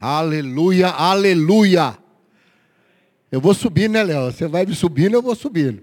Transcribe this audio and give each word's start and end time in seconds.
Aleluia, 0.00 0.90
aleluia. 0.90 1.98
Eu 3.32 3.40
vou 3.40 3.52
subir, 3.52 3.90
né, 3.90 4.04
Léo? 4.04 4.30
Você 4.30 4.46
vai 4.46 4.64
me 4.64 4.72
subindo, 4.72 5.14
eu 5.14 5.22
vou 5.22 5.34
subindo. 5.34 5.82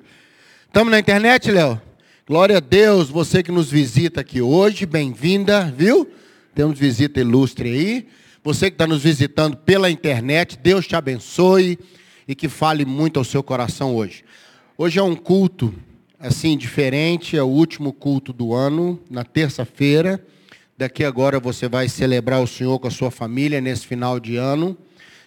Estamos 0.66 0.90
na 0.90 1.00
internet, 1.00 1.52
Léo? 1.52 1.82
Glória 2.26 2.56
a 2.56 2.60
Deus, 2.62 3.10
você 3.10 3.44
que 3.44 3.52
nos 3.52 3.70
visita 3.70 4.22
aqui 4.22 4.42
hoje, 4.42 4.86
bem-vinda, 4.86 5.70
viu? 5.70 6.10
Temos 6.56 6.80
visita 6.80 7.20
ilustre 7.20 7.70
aí. 7.70 8.08
Você 8.42 8.72
que 8.72 8.76
está 8.76 8.88
nos 8.88 9.04
visitando 9.04 9.58
pela 9.58 9.92
internet, 9.92 10.58
Deus 10.58 10.88
te 10.88 10.96
abençoe 10.96 11.78
e 12.26 12.34
que 12.34 12.48
fale 12.48 12.86
muito 12.86 13.20
ao 13.20 13.26
seu 13.26 13.44
coração 13.44 13.94
hoje. 13.98 14.24
Hoje 14.78 14.98
é 14.98 15.04
um 15.04 15.16
culto, 15.18 15.74
assim, 16.18 16.58
diferente, 16.58 17.36
é 17.36 17.44
o 17.44 17.48
último 17.48 17.92
culto 17.92 18.32
do 18.32 18.54
ano, 18.54 18.98
na 19.10 19.26
terça-feira. 19.26 20.26
Daqui 20.78 21.06
agora 21.06 21.40
você 21.40 21.70
vai 21.70 21.88
celebrar 21.88 22.42
o 22.42 22.48
Senhor 22.48 22.78
com 22.80 22.88
a 22.88 22.92
sua 22.92 23.10
família 23.10 23.62
nesse 23.62 23.88
final 23.88 24.20
de 24.20 24.36
ano. 24.36 24.78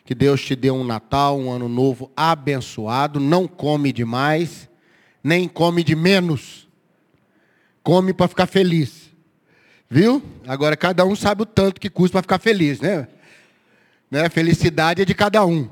Que 0.04 0.14
Deus 0.14 0.44
te 0.44 0.54
dê 0.54 0.70
um 0.70 0.84
Natal, 0.84 1.38
um 1.38 1.50
ano 1.50 1.68
novo 1.70 2.12
abençoado. 2.14 3.18
Não 3.18 3.48
come 3.48 3.90
demais, 3.90 4.68
nem 5.24 5.48
come 5.48 5.82
de 5.82 5.96
menos. 5.96 6.68
Come 7.82 8.12
para 8.12 8.28
ficar 8.28 8.46
feliz. 8.46 9.10
Viu? 9.88 10.22
Agora 10.46 10.76
cada 10.76 11.06
um 11.06 11.16
sabe 11.16 11.42
o 11.42 11.46
tanto 11.46 11.80
que 11.80 11.88
custa 11.88 12.12
para 12.12 12.22
ficar 12.22 12.38
feliz, 12.38 12.78
né? 12.80 13.08
né? 14.10 14.28
Felicidade 14.28 15.00
é 15.00 15.04
de 15.06 15.14
cada 15.14 15.46
um. 15.46 15.66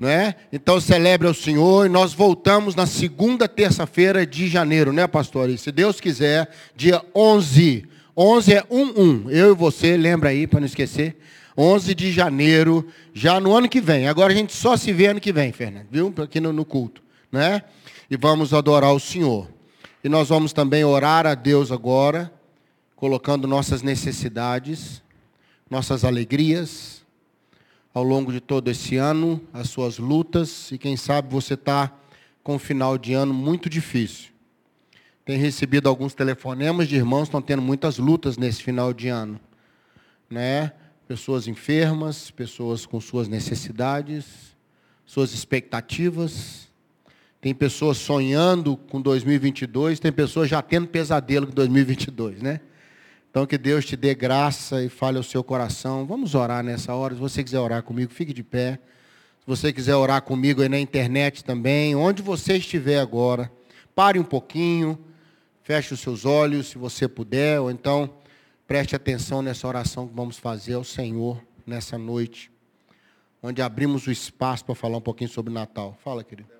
Não 0.00 0.08
é? 0.08 0.34
Então 0.50 0.80
celebre 0.80 1.28
o 1.28 1.34
Senhor 1.34 1.84
e 1.84 1.90
nós 1.90 2.14
voltamos 2.14 2.74
na 2.74 2.86
segunda 2.86 3.46
terça-feira 3.46 4.26
de 4.26 4.48
janeiro, 4.48 4.94
né, 4.94 5.06
pastor? 5.06 5.50
E 5.50 5.58
se 5.58 5.70
Deus 5.70 6.00
quiser, 6.00 6.48
dia 6.74 7.04
11 7.14 7.86
11 8.16 8.52
é 8.52 8.62
1-1. 8.62 9.30
Eu 9.30 9.52
e 9.52 9.54
você, 9.54 9.96
lembra 9.96 10.30
aí, 10.30 10.46
para 10.46 10.60
não 10.60 10.66
esquecer. 10.66 11.16
11 11.56 11.94
de 11.94 12.12
janeiro, 12.12 12.86
já 13.12 13.38
no 13.38 13.54
ano 13.54 13.68
que 13.68 13.80
vem. 13.80 14.08
Agora 14.08 14.32
a 14.32 14.36
gente 14.36 14.52
só 14.52 14.76
se 14.76 14.92
vê 14.92 15.06
ano 15.06 15.20
que 15.20 15.32
vem, 15.32 15.52
Fernando, 15.52 15.86
viu? 15.90 16.12
Aqui 16.18 16.40
no, 16.40 16.52
no 16.52 16.64
culto, 16.64 17.02
né? 17.30 17.62
E 18.10 18.16
vamos 18.16 18.52
adorar 18.52 18.92
o 18.92 19.00
Senhor. 19.00 19.48
E 20.02 20.08
nós 20.08 20.28
vamos 20.28 20.52
também 20.52 20.84
orar 20.84 21.26
a 21.26 21.34
Deus 21.34 21.72
agora, 21.72 22.32
colocando 22.96 23.46
nossas 23.46 23.82
necessidades, 23.82 25.02
nossas 25.70 26.04
alegrias, 26.04 27.04
ao 27.94 28.02
longo 28.02 28.32
de 28.32 28.40
todo 28.40 28.68
esse 28.68 28.96
ano, 28.96 29.40
as 29.52 29.70
suas 29.70 29.98
lutas, 29.98 30.70
e 30.72 30.78
quem 30.78 30.96
sabe 30.96 31.32
você 31.32 31.54
está 31.54 31.92
com 32.42 32.56
um 32.56 32.58
final 32.58 32.98
de 32.98 33.14
ano 33.14 33.32
muito 33.32 33.70
difícil. 33.70 34.33
Tem 35.24 35.38
recebido 35.38 35.88
alguns 35.88 36.12
telefonemas 36.12 36.86
de 36.86 36.96
irmãos 36.96 37.22
que 37.22 37.28
estão 37.28 37.40
tendo 37.40 37.62
muitas 37.62 37.96
lutas 37.96 38.36
nesse 38.36 38.62
final 38.62 38.92
de 38.92 39.08
ano. 39.08 39.40
Né? 40.28 40.70
Pessoas 41.08 41.48
enfermas, 41.48 42.30
pessoas 42.30 42.84
com 42.84 43.00
suas 43.00 43.26
necessidades, 43.26 44.54
suas 45.06 45.32
expectativas. 45.32 46.68
Tem 47.40 47.54
pessoas 47.54 47.96
sonhando 47.96 48.76
com 48.76 49.00
2022, 49.00 49.98
tem 49.98 50.12
pessoas 50.12 50.48
já 50.48 50.60
tendo 50.60 50.88
pesadelo 50.88 51.46
com 51.46 51.54
2022, 51.54 52.42
né? 52.42 52.60
Então 53.30 53.46
que 53.46 53.58
Deus 53.58 53.84
te 53.84 53.96
dê 53.96 54.14
graça 54.14 54.82
e 54.82 54.88
fale 54.88 55.16
ao 55.16 55.22
seu 55.22 55.42
coração. 55.42 56.06
Vamos 56.06 56.34
orar 56.34 56.62
nessa 56.62 56.94
hora. 56.94 57.14
Se 57.14 57.20
você 57.20 57.42
quiser 57.42 57.58
orar 57.58 57.82
comigo, 57.82 58.12
fique 58.12 58.32
de 58.32 58.42
pé. 58.42 58.78
Se 59.40 59.46
você 59.46 59.72
quiser 59.72 59.96
orar 59.96 60.22
comigo 60.22 60.62
aí 60.62 60.68
na 60.68 60.78
internet 60.78 61.44
também, 61.44 61.94
onde 61.94 62.22
você 62.22 62.56
estiver 62.56 62.98
agora, 62.98 63.50
pare 63.94 64.18
um 64.18 64.24
pouquinho 64.24 64.98
Feche 65.64 65.94
os 65.94 66.00
seus 66.00 66.26
olhos, 66.26 66.66
se 66.68 66.78
você 66.78 67.08
puder, 67.08 67.58
ou 67.58 67.70
então 67.70 68.18
preste 68.66 68.94
atenção 68.94 69.40
nessa 69.40 69.66
oração 69.66 70.06
que 70.06 70.14
vamos 70.14 70.36
fazer 70.36 70.74
ao 70.74 70.84
Senhor 70.84 71.42
nessa 71.66 71.96
noite, 71.96 72.52
onde 73.42 73.62
abrimos 73.62 74.06
o 74.06 74.12
espaço 74.12 74.62
para 74.62 74.74
falar 74.74 74.98
um 74.98 75.00
pouquinho 75.00 75.30
sobre 75.30 75.50
Natal. 75.50 75.96
Fala, 76.04 76.22
querido. 76.22 76.50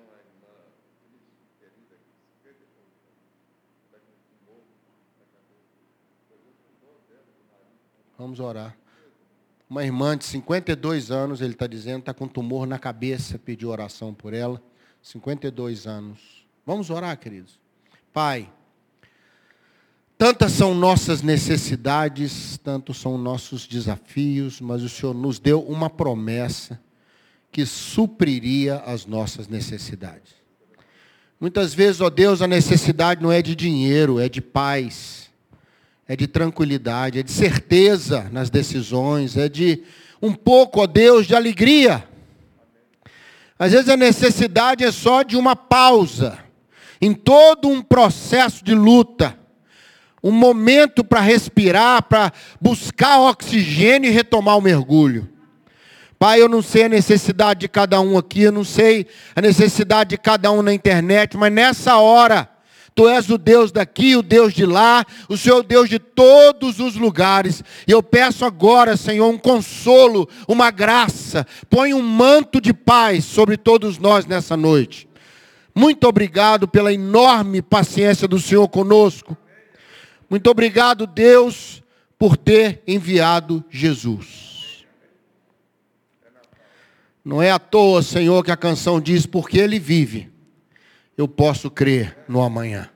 Vamos 8.17 8.39
orar. 8.39 8.75
Uma 9.69 9.83
irmã 9.83 10.17
de 10.17 10.25
52 10.25 11.11
anos, 11.11 11.41
ele 11.41 11.53
está 11.53 11.67
dizendo, 11.67 11.99
está 11.99 12.13
com 12.13 12.27
tumor 12.27 12.65
na 12.65 12.79
cabeça, 12.79 13.37
pediu 13.37 13.69
oração 13.69 14.15
por 14.15 14.33
ela. 14.33 14.59
52 15.03 15.85
anos. 15.85 16.47
Vamos 16.65 16.89
orar, 16.89 17.15
queridos. 17.19 17.59
Pai, 18.11 18.51
Tantas 20.17 20.53
são 20.53 20.73
nossas 20.73 21.21
necessidades, 21.21 22.57
tantos 22.63 22.97
são 22.97 23.17
nossos 23.17 23.67
desafios, 23.67 24.61
mas 24.61 24.81
o 24.81 24.87
Senhor 24.87 25.13
nos 25.13 25.39
deu 25.39 25.61
uma 25.61 25.89
promessa 25.89 26.79
que 27.51 27.65
supriria 27.65 28.77
as 28.85 29.05
nossas 29.05 29.49
necessidades. 29.49 30.33
Muitas 31.37 31.73
vezes, 31.73 31.99
ó 31.99 32.09
Deus, 32.09 32.41
a 32.41 32.47
necessidade 32.47 33.21
não 33.21 33.29
é 33.29 33.41
de 33.41 33.53
dinheiro, 33.55 34.17
é 34.17 34.29
de 34.29 34.39
paz, 34.39 35.29
é 36.07 36.15
de 36.15 36.27
tranquilidade, 36.27 37.19
é 37.19 37.23
de 37.23 37.31
certeza 37.31 38.29
nas 38.31 38.49
decisões, 38.49 39.35
é 39.35 39.49
de 39.49 39.83
um 40.21 40.33
pouco, 40.33 40.79
ó 40.79 40.87
Deus, 40.87 41.27
de 41.27 41.35
alegria. 41.35 42.07
Às 43.59 43.73
vezes 43.73 43.89
a 43.89 43.97
necessidade 43.97 44.81
é 44.85 44.93
só 44.93 45.23
de 45.23 45.35
uma 45.35 45.57
pausa 45.57 46.39
em 47.01 47.13
todo 47.13 47.67
um 47.67 47.81
processo 47.81 48.63
de 48.63 48.73
luta 48.73 49.37
um 50.25 50.31
momento 50.31 51.03
para 51.03 51.19
respirar, 51.19 52.01
para 52.01 52.33
buscar 52.59 53.19
oxigênio 53.19 54.09
e 54.09 54.11
retomar 54.11 54.57
o 54.57 54.61
mergulho. 54.61 55.29
Pai, 56.17 56.41
eu 56.41 56.49
não 56.49 56.63
sei 56.63 56.85
a 56.85 56.89
necessidade 56.89 57.59
de 57.59 57.67
cada 57.67 58.01
um 58.01 58.17
aqui, 58.17 58.41
eu 58.41 58.51
não 58.51 58.63
sei 58.63 59.05
a 59.35 59.41
necessidade 59.41 60.09
de 60.09 60.17
cada 60.17 60.51
um 60.51 60.63
na 60.63 60.73
internet, 60.73 61.37
mas 61.37 61.53
nessa 61.53 61.97
hora, 61.97 62.49
Tu 62.95 63.07
és 63.09 63.29
o 63.29 63.37
Deus 63.37 63.71
daqui, 63.73 64.15
o 64.15 64.23
Deus 64.23 64.53
de 64.53 64.65
lá, 64.65 65.05
o 65.27 65.37
Senhor 65.37 65.57
é 65.57 65.59
o 65.59 65.63
Deus 65.63 65.89
de 65.89 65.99
todos 65.99 66.79
os 66.79 66.95
lugares. 66.95 67.61
E 67.85 67.91
eu 67.91 68.01
peço 68.01 68.45
agora, 68.45 68.95
Senhor, 68.95 69.29
um 69.29 69.37
consolo, 69.37 70.27
uma 70.47 70.71
graça. 70.71 71.45
Põe 71.69 71.93
um 71.93 72.01
manto 72.01 72.61
de 72.61 72.73
paz 72.73 73.25
sobre 73.25 73.57
todos 73.57 73.99
nós 73.99 74.25
nessa 74.25 74.55
noite. 74.55 75.09
Muito 75.75 76.07
obrigado 76.07 76.69
pela 76.69 76.93
enorme 76.93 77.61
paciência 77.61 78.29
do 78.29 78.39
Senhor 78.39 78.67
conosco. 78.69 79.37
Muito 80.29 80.49
obrigado, 80.49 81.05
Deus, 81.05 81.83
por 82.17 82.35
ter 82.35 82.81
enviado 82.87 83.63
Jesus. 83.69 84.85
Não 87.23 87.41
é 87.41 87.51
à 87.51 87.59
toa, 87.59 88.01
Senhor, 88.01 88.43
que 88.43 88.51
a 88.51 88.57
canção 88.57 88.99
diz: 88.99 89.25
porque 89.25 89.57
Ele 89.57 89.79
vive, 89.79 90.31
eu 91.17 91.27
posso 91.27 91.69
crer 91.69 92.17
no 92.27 92.41
amanhã. 92.41 92.89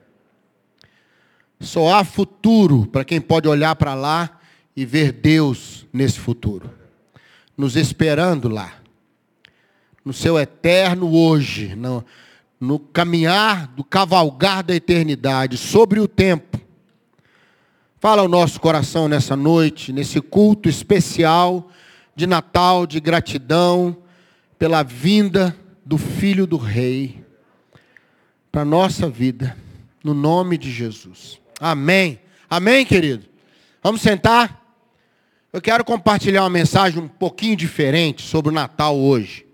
Só 1.60 1.94
há 1.94 2.04
futuro 2.04 2.86
para 2.86 3.04
quem 3.04 3.20
pode 3.20 3.48
olhar 3.48 3.76
para 3.76 3.94
lá 3.94 4.40
e 4.74 4.86
ver 4.86 5.12
Deus 5.12 5.86
nesse 5.92 6.18
futuro, 6.18 6.70
nos 7.56 7.76
esperando 7.76 8.48
lá, 8.48 8.74
no 10.04 10.12
seu 10.12 10.38
eterno 10.38 11.12
hoje, 11.12 11.74
no, 11.76 12.04
no 12.58 12.78
caminhar 12.78 13.66
do 13.68 13.84
cavalgar 13.84 14.62
da 14.62 14.74
eternidade, 14.74 15.58
sobre 15.58 16.00
o 16.00 16.08
tempo 16.08 16.58
Fala 18.00 18.22
ao 18.22 18.28
nosso 18.28 18.58
coração 18.58 19.08
nessa 19.08 19.36
noite, 19.36 19.92
nesse 19.92 20.22
culto 20.22 20.70
especial 20.70 21.70
de 22.16 22.26
Natal, 22.26 22.86
de 22.86 22.98
gratidão 22.98 23.94
pela 24.58 24.82
vinda 24.82 25.54
do 25.84 25.98
Filho 25.98 26.46
do 26.46 26.56
Rei 26.56 27.22
para 28.50 28.62
a 28.62 28.64
nossa 28.64 29.06
vida, 29.06 29.54
no 30.02 30.14
nome 30.14 30.56
de 30.56 30.70
Jesus. 30.70 31.38
Amém. 31.60 32.18
Amém, 32.48 32.86
querido? 32.86 33.26
Vamos 33.82 34.00
sentar? 34.00 34.64
Eu 35.52 35.60
quero 35.60 35.84
compartilhar 35.84 36.44
uma 36.44 36.48
mensagem 36.48 37.02
um 37.02 37.06
pouquinho 37.06 37.54
diferente 37.54 38.22
sobre 38.22 38.50
o 38.50 38.54
Natal 38.54 38.96
hoje. 38.96 39.44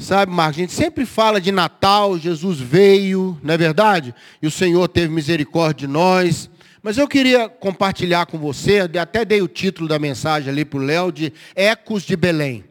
Sabe, 0.00 0.32
Marcos, 0.32 0.58
a 0.58 0.60
gente 0.62 0.72
sempre 0.72 1.06
fala 1.06 1.40
de 1.40 1.52
Natal, 1.52 2.18
Jesus 2.18 2.58
veio, 2.58 3.38
não 3.40 3.54
é 3.54 3.56
verdade? 3.56 4.12
E 4.42 4.48
o 4.48 4.50
Senhor 4.50 4.88
teve 4.88 5.14
misericórdia 5.14 5.86
de 5.86 5.92
nós. 5.92 6.50
Mas 6.82 6.96
eu 6.98 7.08
queria 7.08 7.48
compartilhar 7.48 8.26
com 8.26 8.38
você, 8.38 8.80
até 9.00 9.24
dei 9.24 9.42
o 9.42 9.48
título 9.48 9.88
da 9.88 9.98
mensagem 9.98 10.50
ali 10.50 10.64
para 10.64 10.78
o 10.78 10.82
Léo, 10.82 11.10
de 11.10 11.32
Ecos 11.54 12.02
de 12.02 12.16
Belém. 12.16 12.64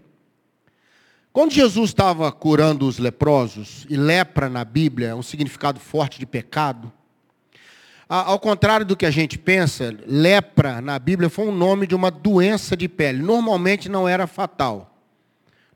Quando 1.33 1.51
Jesus 1.51 1.91
estava 1.91 2.31
curando 2.31 2.87
os 2.87 2.97
leprosos, 2.97 3.85
e 3.89 3.95
lepra 3.95 4.49
na 4.49 4.65
Bíblia 4.65 5.09
é 5.09 5.15
um 5.15 5.21
significado 5.21 5.79
forte 5.79 6.19
de 6.19 6.25
pecado, 6.25 6.91
ao 8.09 8.39
contrário 8.39 8.85
do 8.85 8.95
que 8.95 9.05
a 9.05 9.11
gente 9.11 9.37
pensa, 9.37 9.93
lepra 10.07 10.79
na 10.79 10.97
Bíblia 10.97 11.29
foi 11.29 11.45
um 11.45 11.51
nome 11.51 11.85
de 11.85 11.93
uma 11.93 12.09
doença 12.09 12.75
de 12.77 12.87
pele. 12.87 13.21
Normalmente 13.21 13.89
não 13.89 14.07
era 14.07 14.25
fatal. 14.25 14.97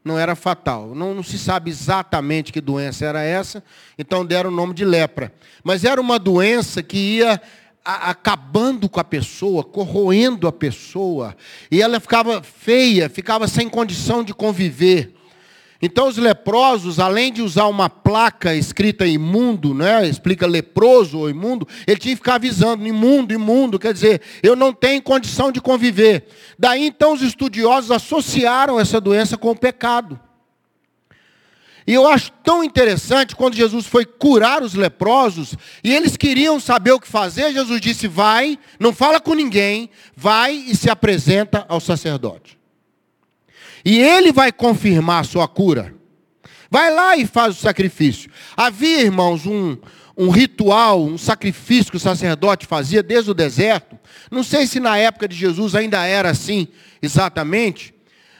Não 0.03 0.17
era 0.17 0.33
fatal. 0.33 0.95
Não, 0.95 1.13
não, 1.13 1.23
se 1.23 1.37
sabe 1.37 1.69
exatamente 1.69 2.53
que 2.53 2.61
doença 2.61 3.05
era 3.05 3.21
essa, 3.21 3.61
então 3.97 4.25
deram 4.25 4.49
o 4.49 4.53
nome 4.53 4.73
de 4.73 4.85
lepra. 4.85 5.33
Mas 5.61 5.83
era 5.83 5.99
uma 5.99 6.17
doença 6.17 6.81
que 6.81 7.17
ia 7.17 7.39
acabando 7.83 8.87
com 8.87 8.99
a 8.99 9.03
pessoa, 9.03 9.63
corroendo 9.63 10.47
a 10.47 10.51
pessoa, 10.51 11.35
e 11.69 11.81
ela 11.81 11.99
ficava 11.99 12.43
feia, 12.43 13.09
ficava 13.09 13.47
sem 13.47 13.67
condição 13.67 14.23
de 14.23 14.33
conviver. 14.33 15.15
Então 15.81 16.07
os 16.07 16.17
leprosos, 16.17 16.99
além 16.99 17.33
de 17.33 17.41
usar 17.41 17.65
uma 17.65 17.89
placa 17.89 18.53
escrita 18.53 19.07
imundo, 19.07 19.73
né, 19.73 20.07
explica 20.07 20.45
leproso 20.45 21.17
ou 21.17 21.29
imundo, 21.29 21.67
ele 21.87 21.97
tinha 21.99 22.13
que 22.13 22.17
ficar 22.17 22.35
avisando, 22.35 22.85
imundo, 22.85 23.33
imundo, 23.33 23.79
quer 23.79 23.91
dizer, 23.91 24.21
eu 24.43 24.55
não 24.55 24.71
tenho 24.71 25.01
condição 25.01 25.51
de 25.51 25.59
conviver. 25.59 26.27
Daí 26.57 26.85
então 26.85 27.13
os 27.13 27.23
estudiosos 27.23 27.89
associaram 27.89 28.79
essa 28.79 29.01
doença 29.01 29.37
com 29.37 29.49
o 29.49 29.55
pecado. 29.55 30.19
E 31.85 31.93
eu 31.93 32.07
acho 32.07 32.31
tão 32.43 32.63
interessante 32.63 33.35
quando 33.35 33.55
Jesus 33.55 33.85
foi 33.85 34.05
curar 34.05 34.61
os 34.61 34.73
leprosos, 34.73 35.55
e 35.83 35.93
eles 35.93 36.15
queriam 36.15 36.59
saber 36.59 36.91
o 36.91 36.99
que 36.99 37.07
fazer, 37.07 37.53
Jesus 37.53 37.81
disse: 37.81 38.07
vai, 38.07 38.57
não 38.79 38.93
fala 38.93 39.19
com 39.19 39.33
ninguém, 39.33 39.89
vai 40.15 40.53
e 40.53 40.75
se 40.75 40.89
apresenta 40.89 41.65
ao 41.67 41.79
sacerdote. 41.79 42.57
E 43.83 43.99
ele 43.99 44.31
vai 44.31 44.51
confirmar 44.51 45.21
a 45.21 45.25
sua 45.25 45.47
cura. 45.47 45.95
Vai 46.69 46.93
lá 46.93 47.17
e 47.17 47.25
faz 47.25 47.57
o 47.57 47.59
sacrifício. 47.59 48.31
Havia, 48.55 49.01
irmãos, 49.01 49.45
um, 49.45 49.75
um 50.15 50.29
ritual, 50.29 51.03
um 51.03 51.17
sacrifício 51.17 51.91
que 51.91 51.97
o 51.97 51.99
sacerdote 51.99 52.65
fazia 52.65 53.01
desde 53.01 53.31
o 53.31 53.33
deserto. 53.33 53.99
Não 54.29 54.43
sei 54.43 54.67
se 54.67 54.79
na 54.79 54.97
época 54.97 55.27
de 55.27 55.35
Jesus 55.35 55.75
ainda 55.75 56.05
era 56.05 56.29
assim 56.29 56.67
exatamente, 57.01 57.93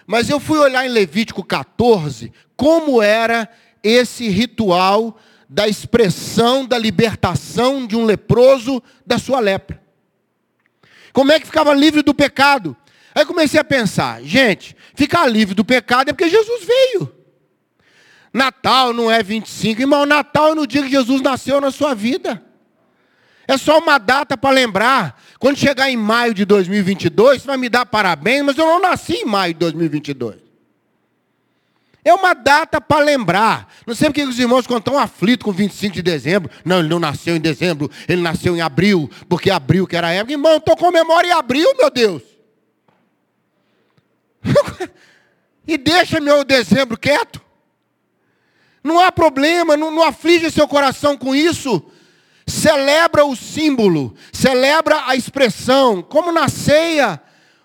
mas 0.06 0.30
eu 0.30 0.40
fui 0.40 0.60
olhar 0.60 0.86
em 0.86 0.90
Levítico 0.90 1.44
14 1.44 2.32
como 2.62 3.02
era 3.02 3.50
esse 3.82 4.30
ritual 4.30 5.18
da 5.50 5.68
expressão 5.68 6.64
da 6.64 6.78
libertação 6.78 7.88
de 7.88 7.96
um 7.96 8.06
leproso 8.06 8.84
da 9.04 9.18
sua 9.18 9.40
lepra. 9.40 9.82
Como 11.12 11.32
é 11.32 11.40
que 11.40 11.48
ficava 11.48 11.74
livre 11.74 12.04
do 12.04 12.14
pecado? 12.14 12.78
Aí 13.16 13.26
comecei 13.26 13.60
a 13.60 13.64
pensar, 13.64 14.22
gente, 14.22 14.78
ficar 14.94 15.26
livre 15.26 15.56
do 15.56 15.66
pecado 15.66 16.10
é 16.10 16.14
porque 16.14 16.30
Jesus 16.30 16.64
veio. 16.64 17.12
Natal 18.32 18.94
não 18.94 19.10
é 19.10 19.24
25, 19.24 19.82
irmão, 19.82 20.06
Natal 20.06 20.52
é 20.52 20.54
no 20.56 20.68
dia 20.68 20.84
que 20.84 20.92
Jesus 20.92 21.20
nasceu 21.20 21.60
na 21.60 21.72
sua 21.72 21.96
vida. 21.96 22.46
É 23.48 23.58
só 23.58 23.80
uma 23.80 23.98
data 23.98 24.38
para 24.38 24.52
lembrar. 24.54 25.20
Quando 25.40 25.58
chegar 25.58 25.90
em 25.90 25.98
maio 25.98 26.36
de 26.36 26.46
2022, 26.46 27.42
você 27.42 27.48
vai 27.48 27.58
me 27.58 27.70
dar 27.70 27.88
parabéns, 27.88 28.44
mas 28.44 28.56
eu 28.56 28.68
não 28.68 28.80
nasci 28.80 29.14
em 29.14 29.26
maio 29.26 29.56
de 29.56 29.60
2022. 29.62 30.51
É 32.04 32.14
uma 32.14 32.34
data 32.34 32.82
para 32.82 33.04
lembrar. 33.04 33.72
Não 33.86 33.94
sei 33.94 34.10
porque 34.10 34.24
os 34.24 34.40
irmãos 34.40 34.64
ficam 34.64 34.82
tão 34.82 34.98
aflitos 34.98 35.46
com 35.46 35.52
25 35.52 35.96
de 35.96 36.02
dezembro. 36.02 36.50
Não, 36.66 36.80
ele 36.80 36.90
não 36.90 37.00
nasceu 37.00 37.36
em 37.36 37.40
dezembro, 37.40 37.90
ele 38.08 38.22
nasceu 38.22 38.56
em 38.56 38.62
abril, 38.62 39.10
porque 39.30 39.52
abril 39.52 39.86
que 39.86 39.96
era 39.96 40.08
a 40.08 40.12
época. 40.12 40.32
Irmão, 40.32 40.58
estou 40.58 40.76
comemorando 40.76 41.28
em 41.28 41.32
abril, 41.32 41.68
meu 41.78 41.92
Deus. 41.92 42.24
e 45.68 45.78
deixa 45.78 46.20
meu 46.20 46.44
dezembro 46.44 46.98
quieto. 46.98 47.40
Não 48.84 49.00
há 49.00 49.12
problema, 49.12 49.78
não, 49.78 49.92
não 49.92 50.04
aflige 50.04 50.50
seu 50.50 50.68
coração 50.68 51.16
com 51.16 51.36
isso. 51.36 51.84
Celebra 52.48 53.24
o 53.24 53.36
símbolo, 53.36 54.16
celebra 54.34 55.04
a 55.06 55.16
expressão, 55.16 56.02
como 56.02 56.32
na 56.32 56.48
ceia. 56.48 57.22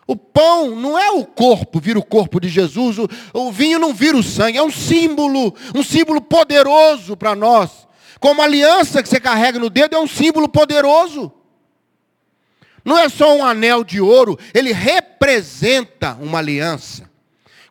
O 0.06 0.14
pão 0.14 0.76
não 0.76 0.96
é 0.96 1.10
o 1.10 1.24
corpo, 1.24 1.80
vira 1.80 1.98
o 1.98 2.04
corpo 2.04 2.40
de 2.40 2.48
Jesus, 2.48 2.96
o, 2.98 3.08
o 3.34 3.50
vinho 3.50 3.78
não 3.78 3.92
vira 3.92 4.16
o 4.16 4.22
sangue, 4.22 4.56
é 4.56 4.62
um 4.62 4.70
símbolo, 4.70 5.52
um 5.74 5.82
símbolo 5.82 6.20
poderoso 6.20 7.16
para 7.16 7.34
nós. 7.34 7.88
Como 8.20 8.40
a 8.40 8.44
aliança 8.44 9.02
que 9.02 9.08
você 9.08 9.18
carrega 9.18 9.58
no 9.58 9.68
dedo 9.68 9.96
é 9.96 9.98
um 9.98 10.06
símbolo 10.06 10.48
poderoso. 10.48 11.32
Não 12.84 12.96
é 12.96 13.08
só 13.08 13.36
um 13.36 13.44
anel 13.44 13.82
de 13.82 14.00
ouro, 14.00 14.38
ele 14.54 14.72
representa 14.72 16.16
uma 16.20 16.38
aliança. 16.38 17.10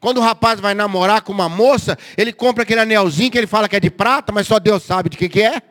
Quando 0.01 0.17
o 0.17 0.21
rapaz 0.21 0.59
vai 0.59 0.75
namorar 0.75 1.21
com 1.21 1.31
uma 1.31 1.47
moça, 1.47 1.97
ele 2.17 2.33
compra 2.33 2.63
aquele 2.63 2.81
anelzinho 2.81 3.31
que 3.31 3.37
ele 3.37 3.47
fala 3.47 3.69
que 3.69 3.77
é 3.77 3.79
de 3.79 3.89
prata, 3.89 4.33
mas 4.33 4.45
só 4.45 4.59
Deus 4.59 4.83
sabe 4.83 5.09
de 5.09 5.17
que, 5.17 5.29
que 5.29 5.41
é. 5.41 5.61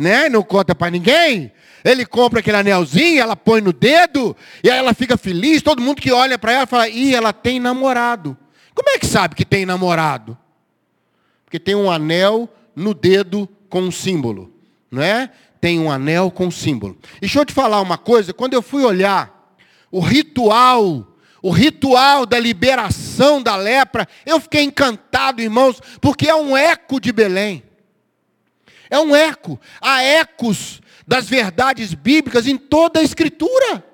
Né? 0.00 0.28
Não 0.28 0.42
conta 0.42 0.74
para 0.74 0.90
ninguém. 0.90 1.52
Ele 1.84 2.04
compra 2.04 2.40
aquele 2.40 2.56
anelzinho, 2.56 3.20
ela 3.20 3.36
põe 3.36 3.60
no 3.60 3.72
dedo, 3.72 4.36
e 4.64 4.70
aí 4.70 4.78
ela 4.78 4.94
fica 4.94 5.16
feliz. 5.16 5.62
Todo 5.62 5.80
mundo 5.80 6.00
que 6.00 6.10
olha 6.10 6.38
para 6.38 6.52
ela 6.52 6.66
fala: 6.66 6.88
ih, 6.88 7.14
ela 7.14 7.32
tem 7.32 7.60
namorado. 7.60 8.36
Como 8.74 8.88
é 8.90 8.98
que 8.98 9.06
sabe 9.06 9.34
que 9.34 9.44
tem 9.44 9.64
namorado? 9.64 10.36
Porque 11.44 11.60
tem 11.60 11.74
um 11.74 11.90
anel 11.90 12.48
no 12.74 12.94
dedo 12.94 13.48
com 13.68 13.82
um 13.82 13.90
símbolo, 13.90 14.52
não 14.90 15.02
é? 15.02 15.30
tem 15.60 15.78
um 15.78 15.90
anel 15.90 16.30
com 16.30 16.50
símbolo. 16.50 16.96
E 17.16 17.20
deixa 17.20 17.38
eu 17.38 17.44
te 17.44 17.52
falar 17.52 17.80
uma 17.80 17.98
coisa, 17.98 18.32
quando 18.32 18.54
eu 18.54 18.62
fui 18.62 18.82
olhar 18.82 19.54
o 19.92 20.00
ritual, 20.00 21.06
o 21.42 21.50
ritual 21.50 22.24
da 22.24 22.38
liberação 22.38 23.42
da 23.42 23.56
lepra, 23.56 24.08
eu 24.24 24.40
fiquei 24.40 24.62
encantado, 24.62 25.42
irmãos, 25.42 25.80
porque 26.00 26.28
é 26.28 26.34
um 26.34 26.56
eco 26.56 26.98
de 26.98 27.12
Belém. 27.12 27.62
É 28.90 28.98
um 28.98 29.14
eco. 29.14 29.58
Há 29.80 30.02
ecos 30.02 30.82
das 31.06 31.28
verdades 31.28 31.94
bíblicas 31.94 32.46
em 32.46 32.58
toda 32.58 33.00
a 33.00 33.02
Escritura. 33.02 33.84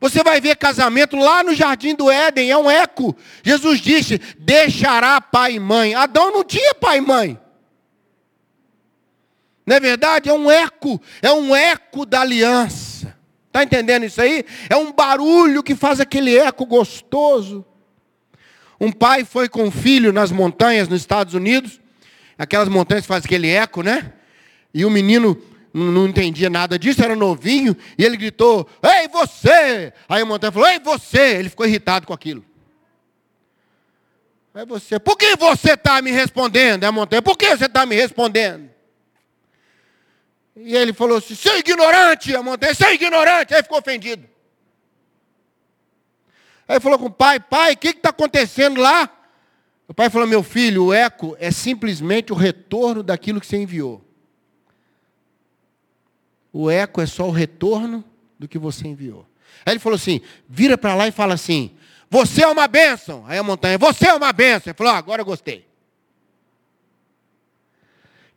Você 0.00 0.22
vai 0.22 0.40
ver 0.40 0.56
casamento 0.56 1.16
lá 1.16 1.42
no 1.42 1.54
jardim 1.54 1.94
do 1.94 2.10
Éden, 2.10 2.50
é 2.50 2.58
um 2.58 2.70
eco. 2.70 3.16
Jesus 3.42 3.80
disse: 3.80 4.20
deixará 4.38 5.20
pai 5.20 5.54
e 5.54 5.60
mãe. 5.60 5.94
Adão 5.94 6.30
não 6.30 6.44
tinha 6.44 6.74
pai 6.74 6.98
e 6.98 7.00
mãe. 7.00 7.40
Não 9.66 9.76
é 9.76 9.80
verdade? 9.80 10.28
É 10.28 10.32
um 10.34 10.50
eco, 10.50 11.00
é 11.22 11.32
um 11.32 11.56
eco 11.56 12.04
da 12.04 12.20
aliança. 12.20 13.16
Está 13.46 13.62
entendendo 13.62 14.04
isso 14.04 14.20
aí? 14.20 14.44
É 14.68 14.76
um 14.76 14.92
barulho 14.92 15.62
que 15.62 15.74
faz 15.74 16.00
aquele 16.00 16.36
eco 16.36 16.66
gostoso. 16.66 17.64
Um 18.80 18.92
pai 18.92 19.24
foi 19.24 19.48
com 19.48 19.68
o 19.68 19.70
filho 19.70 20.12
nas 20.12 20.30
montanhas 20.30 20.88
nos 20.88 21.00
Estados 21.00 21.34
Unidos, 21.34 21.80
aquelas 22.38 22.68
montanhas 22.68 23.02
que 23.02 23.08
fazem 23.08 23.26
aquele 23.26 23.48
eco, 23.48 23.82
né? 23.82 24.12
E 24.72 24.84
o 24.84 24.90
menino 24.90 25.40
não 25.72 26.06
entendia 26.06 26.48
nada 26.48 26.78
disso, 26.78 27.02
era 27.02 27.16
novinho, 27.16 27.76
e 27.98 28.04
ele 28.04 28.16
gritou: 28.16 28.68
Ei, 28.82 29.08
você! 29.08 29.92
Aí 30.08 30.22
a 30.22 30.26
montanha 30.26 30.52
falou: 30.52 30.68
Ei, 30.68 30.78
você! 30.78 31.36
Ele 31.36 31.48
ficou 31.48 31.66
irritado 31.66 32.06
com 32.06 32.12
aquilo. 32.12 32.44
Aí 34.54 34.64
você, 34.64 35.00
por 35.00 35.18
que 35.18 35.34
você 35.34 35.72
está 35.72 36.00
me 36.00 36.12
respondendo? 36.12 36.84
A 36.84 36.92
montanha, 36.92 37.20
por 37.20 37.36
que 37.36 37.56
você 37.56 37.66
está 37.66 37.84
me 37.84 37.96
respondendo? 37.96 38.70
E 40.56 40.76
ele 40.76 40.92
falou 40.92 41.18
assim: 41.18 41.34
seu 41.34 41.58
ignorante, 41.58 42.34
a 42.34 42.42
montanha, 42.42 42.74
seu 42.74 42.92
ignorante. 42.92 43.54
Aí 43.54 43.62
ficou 43.62 43.78
ofendido. 43.78 44.28
Aí 46.68 46.78
falou 46.78 46.98
com 46.98 47.06
o 47.06 47.10
pai: 47.10 47.40
pai, 47.40 47.72
o 47.72 47.76
que 47.76 47.88
está 47.88 48.10
acontecendo 48.10 48.80
lá? 48.80 49.10
O 49.86 49.94
pai 49.94 50.08
falou: 50.10 50.26
meu 50.26 50.42
filho, 50.42 50.86
o 50.86 50.92
eco 50.92 51.36
é 51.38 51.50
simplesmente 51.50 52.32
o 52.32 52.36
retorno 52.36 53.02
daquilo 53.02 53.40
que 53.40 53.46
você 53.46 53.56
enviou. 53.56 54.02
O 56.52 56.70
eco 56.70 57.00
é 57.00 57.06
só 57.06 57.26
o 57.26 57.32
retorno 57.32 58.04
do 58.38 58.48
que 58.48 58.58
você 58.58 58.86
enviou. 58.86 59.26
Aí 59.64 59.72
ele 59.72 59.80
falou 59.80 59.96
assim: 59.96 60.20
vira 60.48 60.78
para 60.78 60.94
lá 60.94 61.08
e 61.08 61.12
fala 61.12 61.34
assim: 61.34 61.74
você 62.08 62.42
é 62.42 62.48
uma 62.48 62.68
bênção. 62.68 63.24
Aí 63.26 63.38
a 63.38 63.42
montanha: 63.42 63.76
você 63.76 64.06
é 64.06 64.14
uma 64.14 64.32
bênção. 64.32 64.70
Ele 64.70 64.76
falou: 64.76 64.92
ah, 64.92 64.98
agora 64.98 65.22
eu 65.22 65.26
gostei. 65.26 65.66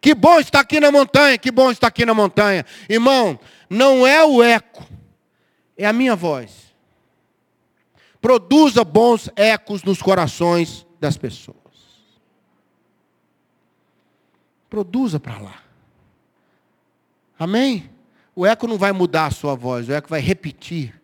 Que 0.01 0.15
bom 0.15 0.39
estar 0.39 0.61
aqui 0.61 0.79
na 0.79 0.91
montanha, 0.91 1.37
que 1.37 1.51
bom 1.51 1.71
estar 1.71 1.87
aqui 1.87 2.05
na 2.05 2.13
montanha. 2.13 2.65
Irmão, 2.87 3.39
não 3.69 4.05
é 4.05 4.23
o 4.23 4.43
eco, 4.43 4.87
é 5.75 5.85
a 5.85 5.93
minha 5.93 6.15
voz. 6.15 6.73
Produza 8.21 8.83
bons 8.83 9.29
ecos 9.35 9.83
nos 9.83 10.01
corações 10.01 10.86
das 10.99 11.17
pessoas. 11.17 11.57
Produza 14.69 15.19
para 15.19 15.39
lá. 15.39 15.63
Amém? 17.39 17.89
O 18.35 18.45
eco 18.45 18.67
não 18.67 18.77
vai 18.77 18.91
mudar 18.91 19.27
a 19.27 19.31
sua 19.31 19.55
voz, 19.55 19.87
o 19.87 19.93
eco 19.93 20.09
vai 20.09 20.19
repetir 20.19 20.97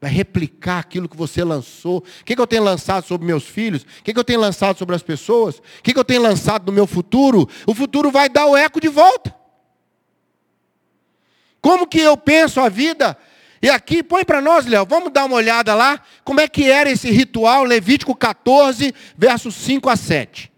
vai 0.00 0.10
replicar 0.10 0.78
aquilo 0.78 1.08
que 1.08 1.16
você 1.16 1.42
lançou. 1.42 1.98
O 1.98 2.24
que, 2.24 2.34
que 2.34 2.40
eu 2.40 2.46
tenho 2.46 2.62
lançado 2.62 3.04
sobre 3.04 3.26
meus 3.26 3.44
filhos? 3.44 3.82
O 3.82 4.02
que, 4.04 4.12
que 4.12 4.18
eu 4.18 4.24
tenho 4.24 4.40
lançado 4.40 4.78
sobre 4.78 4.94
as 4.94 5.02
pessoas? 5.02 5.58
O 5.58 5.62
que, 5.82 5.92
que 5.92 5.98
eu 5.98 6.04
tenho 6.04 6.22
lançado 6.22 6.66
no 6.66 6.72
meu 6.72 6.86
futuro? 6.86 7.48
O 7.66 7.74
futuro 7.74 8.10
vai 8.10 8.28
dar 8.28 8.46
o 8.46 8.56
eco 8.56 8.80
de 8.80 8.88
volta. 8.88 9.34
Como 11.60 11.86
que 11.86 11.98
eu 11.98 12.16
penso 12.16 12.60
a 12.60 12.68
vida? 12.68 13.18
E 13.60 13.68
aqui, 13.68 14.02
põe 14.02 14.24
para 14.24 14.40
nós, 14.40 14.66
Léo, 14.66 14.86
vamos 14.86 15.12
dar 15.12 15.24
uma 15.24 15.36
olhada 15.36 15.74
lá, 15.74 16.00
como 16.24 16.40
é 16.40 16.48
que 16.48 16.70
era 16.70 16.90
esse 16.90 17.10
ritual, 17.10 17.64
Levítico 17.64 18.14
14, 18.14 18.94
versos 19.16 19.54
5 19.54 19.90
a 19.90 19.96
7. 19.96 20.52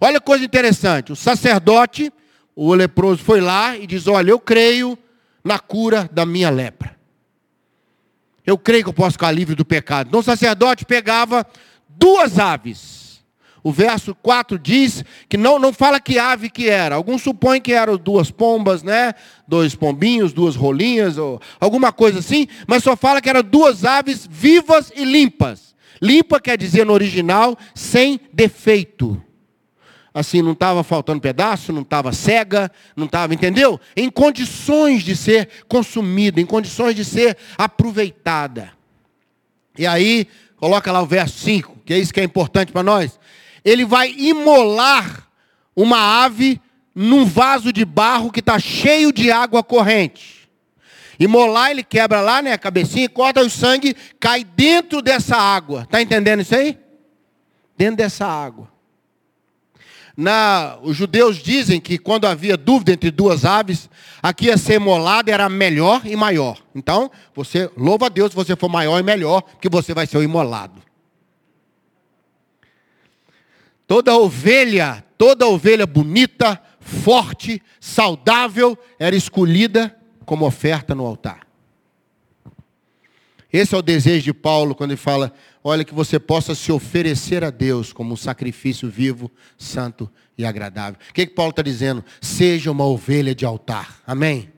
Olha 0.00 0.20
que 0.20 0.26
coisa 0.26 0.44
interessante, 0.44 1.12
o 1.12 1.16
sacerdote, 1.16 2.12
o 2.54 2.74
leproso 2.74 3.22
foi 3.22 3.40
lá 3.40 3.76
e 3.76 3.86
diz, 3.86 4.06
olha, 4.06 4.30
eu 4.30 4.38
creio 4.38 4.98
na 5.42 5.58
cura 5.58 6.08
da 6.12 6.26
minha 6.26 6.50
lepra. 6.50 6.96
Eu 8.44 8.58
creio 8.58 8.82
que 8.82 8.90
eu 8.90 8.94
posso 8.94 9.12
ficar 9.12 9.30
livre 9.30 9.54
do 9.54 9.64
pecado. 9.64 10.08
Então 10.08 10.20
o 10.20 10.24
sacerdote 10.24 10.84
pegava 10.84 11.46
duas 11.88 12.38
aves, 12.38 13.01
O 13.64 13.70
verso 13.70 14.14
4 14.16 14.58
diz 14.58 15.04
que 15.28 15.36
não, 15.36 15.58
não 15.58 15.72
fala 15.72 16.00
que 16.00 16.18
ave 16.18 16.50
que 16.50 16.68
era. 16.68 16.96
Alguns 16.96 17.22
supõem 17.22 17.60
que 17.60 17.72
eram 17.72 17.96
duas 17.96 18.28
pombas, 18.28 18.82
né? 18.82 19.14
Dois 19.46 19.74
pombinhos, 19.74 20.32
duas 20.32 20.56
rolinhas, 20.56 21.16
ou 21.16 21.40
alguma 21.60 21.92
coisa 21.92 22.18
assim, 22.18 22.48
mas 22.66 22.82
só 22.82 22.96
fala 22.96 23.20
que 23.20 23.30
eram 23.30 23.42
duas 23.42 23.84
aves 23.84 24.26
vivas 24.28 24.92
e 24.96 25.04
limpas. 25.04 25.76
Limpa 26.00 26.40
quer 26.40 26.58
dizer 26.58 26.84
no 26.84 26.92
original 26.92 27.56
sem 27.72 28.18
defeito. 28.32 29.22
Assim, 30.12 30.42
não 30.42 30.52
estava 30.52 30.82
faltando 30.82 31.20
pedaço, 31.20 31.72
não 31.72 31.82
estava 31.82 32.12
cega, 32.12 32.70
não 32.96 33.06
estava, 33.06 33.32
entendeu? 33.32 33.80
Em 33.96 34.10
condições 34.10 35.04
de 35.04 35.14
ser 35.14 35.48
consumida, 35.68 36.40
em 36.40 36.44
condições 36.44 36.96
de 36.96 37.04
ser 37.04 37.38
aproveitada. 37.56 38.72
E 39.78 39.86
aí, 39.86 40.26
coloca 40.56 40.90
lá 40.90 41.00
o 41.00 41.06
verso 41.06 41.38
5, 41.38 41.78
que 41.86 41.94
é 41.94 41.98
isso 41.98 42.12
que 42.12 42.20
é 42.20 42.24
importante 42.24 42.72
para 42.72 42.82
nós 42.82 43.21
ele 43.64 43.84
vai 43.84 44.12
imolar 44.12 45.28
uma 45.74 46.24
ave 46.24 46.60
num 46.94 47.24
vaso 47.24 47.72
de 47.72 47.84
barro 47.84 48.30
que 48.30 48.40
está 48.40 48.58
cheio 48.58 49.12
de 49.12 49.30
água 49.30 49.62
corrente. 49.62 50.48
Imolar, 51.18 51.70
ele 51.70 51.82
quebra 51.82 52.20
lá, 52.20 52.42
né, 52.42 52.52
a 52.52 52.58
cabecinha, 52.58 53.08
corta 53.08 53.40
o 53.40 53.48
sangue, 53.48 53.94
cai 54.18 54.44
dentro 54.44 55.00
dessa 55.00 55.36
água. 55.36 55.82
Está 55.82 56.02
entendendo 56.02 56.40
isso 56.40 56.54
aí? 56.54 56.78
Dentro 57.76 57.96
dessa 57.96 58.26
água. 58.26 58.70
Na, 60.16 60.78
os 60.82 60.96
judeus 60.96 61.38
dizem 61.38 61.80
que 61.80 61.96
quando 61.96 62.26
havia 62.26 62.56
dúvida 62.56 62.92
entre 62.92 63.10
duas 63.10 63.44
aves, 63.44 63.88
aqui 64.22 64.46
ia 64.46 64.58
ser 64.58 64.74
imolada 64.74 65.30
era 65.30 65.48
melhor 65.48 66.02
e 66.04 66.14
maior. 66.16 66.58
Então, 66.74 67.10
você 67.34 67.70
louva 67.76 68.06
a 68.06 68.08
Deus 68.08 68.30
se 68.30 68.36
você 68.36 68.54
for 68.54 68.68
maior 68.68 68.98
e 68.98 69.02
melhor, 69.02 69.42
que 69.60 69.68
você 69.68 69.94
vai 69.94 70.06
ser 70.06 70.18
o 70.18 70.22
imolado. 70.22 70.82
Toda 73.92 74.16
ovelha, 74.16 75.04
toda 75.18 75.46
ovelha 75.46 75.86
bonita, 75.86 76.58
forte, 76.80 77.60
saudável, 77.78 78.74
era 78.98 79.14
escolhida 79.14 79.94
como 80.24 80.46
oferta 80.46 80.94
no 80.94 81.04
altar. 81.04 81.46
Esse 83.52 83.74
é 83.74 83.76
o 83.76 83.82
desejo 83.82 84.24
de 84.24 84.32
Paulo 84.32 84.74
quando 84.74 84.92
ele 84.92 84.96
fala: 84.96 85.30
olha, 85.62 85.84
que 85.84 85.92
você 85.92 86.18
possa 86.18 86.54
se 86.54 86.72
oferecer 86.72 87.44
a 87.44 87.50
Deus 87.50 87.92
como 87.92 88.14
um 88.14 88.16
sacrifício 88.16 88.88
vivo, 88.88 89.30
santo 89.58 90.10
e 90.38 90.46
agradável. 90.46 90.98
O 91.10 91.12
que, 91.12 91.26
que 91.26 91.34
Paulo 91.34 91.50
está 91.50 91.60
dizendo? 91.60 92.02
Seja 92.18 92.70
uma 92.70 92.86
ovelha 92.86 93.34
de 93.34 93.44
altar. 93.44 94.00
Amém? 94.06 94.50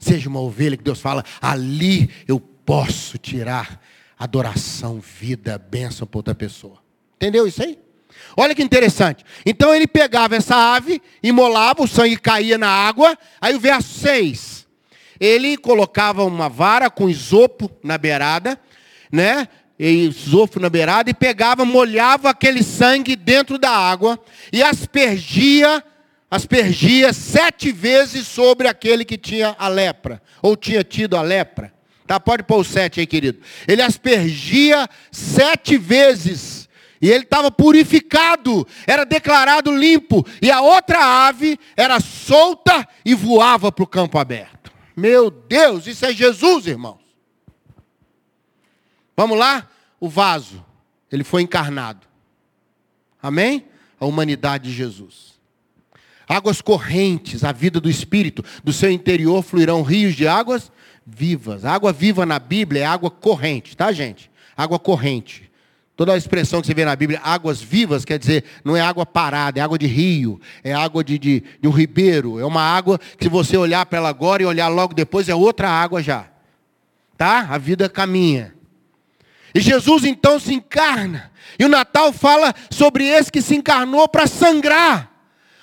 Seja 0.00 0.28
uma 0.28 0.40
ovelha 0.40 0.76
que 0.76 0.82
Deus 0.82 1.00
fala: 1.00 1.24
ali 1.40 2.10
eu 2.26 2.40
posso 2.40 3.18
tirar 3.18 3.80
adoração, 4.18 4.98
vida, 4.98 5.56
bênção 5.58 6.08
para 6.08 6.18
outra 6.18 6.34
pessoa. 6.34 6.78
Entendeu 7.14 7.46
isso 7.46 7.62
aí? 7.62 7.78
Olha 8.36 8.54
que 8.54 8.62
interessante. 8.62 9.24
Então 9.44 9.74
ele 9.74 9.86
pegava 9.86 10.36
essa 10.36 10.56
ave, 10.56 11.00
imolava, 11.22 11.82
o 11.82 11.88
sangue 11.88 12.16
caía 12.16 12.56
na 12.56 12.68
água. 12.68 13.16
Aí 13.40 13.54
o 13.54 13.60
verso 13.60 13.98
6. 14.00 14.66
Ele 15.18 15.56
colocava 15.56 16.24
uma 16.24 16.48
vara 16.48 16.88
com 16.88 17.08
isopo 17.08 17.70
na 17.82 17.98
beirada, 17.98 18.58
né? 19.12 19.48
E 19.78 20.06
isopo 20.06 20.60
na 20.60 20.68
beirada 20.68 21.10
e 21.10 21.14
pegava, 21.14 21.64
molhava 21.64 22.30
aquele 22.30 22.62
sangue 22.62 23.16
dentro 23.16 23.58
da 23.58 23.70
água 23.70 24.18
e 24.52 24.62
aspergia, 24.62 25.82
aspergia 26.30 27.12
sete 27.12 27.72
vezes 27.72 28.26
sobre 28.26 28.68
aquele 28.68 29.04
que 29.04 29.16
tinha 29.16 29.54
a 29.58 29.68
lepra 29.68 30.22
ou 30.42 30.56
tinha 30.56 30.84
tido 30.84 31.16
a 31.16 31.22
lepra. 31.22 31.72
Tá? 32.06 32.18
Pode 32.18 32.42
pôr 32.42 32.58
o 32.58 32.64
sete 32.64 33.00
aí, 33.00 33.06
querido. 33.06 33.38
Ele 33.68 33.80
aspergia 33.80 34.88
sete 35.12 35.78
vezes 35.78 36.59
e 37.00 37.10
ele 37.10 37.24
estava 37.24 37.50
purificado, 37.50 38.66
era 38.86 39.04
declarado 39.04 39.74
limpo. 39.74 40.26
E 40.42 40.50
a 40.50 40.60
outra 40.60 41.26
ave 41.26 41.58
era 41.76 41.98
solta 41.98 42.86
e 43.04 43.14
voava 43.14 43.72
para 43.72 43.82
o 43.82 43.86
campo 43.86 44.18
aberto. 44.18 44.70
Meu 44.94 45.30
Deus, 45.30 45.86
isso 45.86 46.04
é 46.04 46.12
Jesus, 46.12 46.66
irmãos. 46.66 47.00
Vamos 49.16 49.38
lá? 49.38 49.68
O 49.98 50.08
vaso, 50.08 50.64
ele 51.10 51.24
foi 51.24 51.42
encarnado. 51.42 52.06
Amém? 53.22 53.66
A 53.98 54.04
humanidade 54.04 54.70
de 54.70 54.76
Jesus. 54.76 55.40
Águas 56.28 56.60
correntes, 56.60 57.44
a 57.44 57.50
vida 57.50 57.80
do 57.80 57.90
Espírito, 57.90 58.44
do 58.62 58.72
seu 58.72 58.90
interior 58.90 59.42
fluirão 59.42 59.82
rios 59.82 60.14
de 60.14 60.28
águas 60.28 60.70
vivas. 61.04 61.64
Água 61.64 61.92
viva 61.92 62.24
na 62.24 62.38
Bíblia 62.38 62.82
é 62.82 62.86
água 62.86 63.10
corrente, 63.10 63.76
tá, 63.76 63.90
gente? 63.90 64.30
Água 64.56 64.78
corrente. 64.78 65.49
Toda 66.00 66.14
a 66.14 66.16
expressão 66.16 66.62
que 66.62 66.66
você 66.66 66.72
vê 66.72 66.86
na 66.86 66.96
Bíblia, 66.96 67.20
águas 67.22 67.60
vivas, 67.60 68.06
quer 68.06 68.18
dizer, 68.18 68.44
não 68.64 68.74
é 68.74 68.80
água 68.80 69.04
parada, 69.04 69.60
é 69.60 69.62
água 69.62 69.78
de 69.78 69.86
rio, 69.86 70.40
é 70.64 70.72
água 70.72 71.04
de, 71.04 71.18
de, 71.18 71.44
de 71.60 71.68
um 71.68 71.70
ribeiro, 71.70 72.40
é 72.40 72.46
uma 72.46 72.62
água 72.62 72.98
que 73.18 73.28
você 73.28 73.54
olhar 73.54 73.84
para 73.84 73.98
ela 73.98 74.08
agora 74.08 74.42
e 74.42 74.46
olhar 74.46 74.68
logo 74.68 74.94
depois, 74.94 75.28
é 75.28 75.34
outra 75.34 75.68
água 75.68 76.02
já. 76.02 76.26
Tá? 77.18 77.40
A 77.50 77.58
vida 77.58 77.86
caminha. 77.86 78.54
E 79.54 79.60
Jesus 79.60 80.06
então 80.06 80.40
se 80.40 80.54
encarna. 80.54 81.30
E 81.58 81.66
o 81.66 81.68
Natal 81.68 82.14
fala 82.14 82.54
sobre 82.70 83.04
esse 83.04 83.30
que 83.30 83.42
se 83.42 83.54
encarnou 83.54 84.08
para 84.08 84.26
sangrar. 84.26 85.12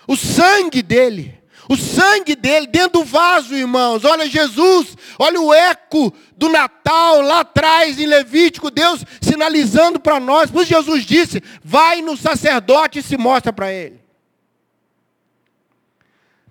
O 0.07 0.15
sangue 0.15 0.83
dele. 0.83 1.36
O 1.69 1.75
sangue 1.75 2.35
dele 2.35 2.67
dentro 2.67 2.99
do 2.99 3.05
vaso, 3.05 3.55
irmãos. 3.55 4.05
Olha 4.05 4.27
Jesus, 4.27 4.95
olha 5.19 5.41
o 5.41 5.53
eco 5.53 6.13
do 6.37 6.47
Natal 6.47 7.21
lá 7.21 7.41
atrás 7.41 7.99
em 7.99 8.05
Levítico, 8.05 8.71
Deus 8.71 9.03
sinalizando 9.21 9.99
para 9.99 10.19
nós. 10.19 10.49
Por 10.49 10.61
isso 10.61 10.73
Jesus 10.73 11.05
disse: 11.05 11.43
vai 11.63 12.01
no 12.01 12.15
sacerdote 12.15 12.99
e 12.99 13.03
se 13.03 13.17
mostra 13.17 13.51
para 13.51 13.71
ele. 13.71 13.99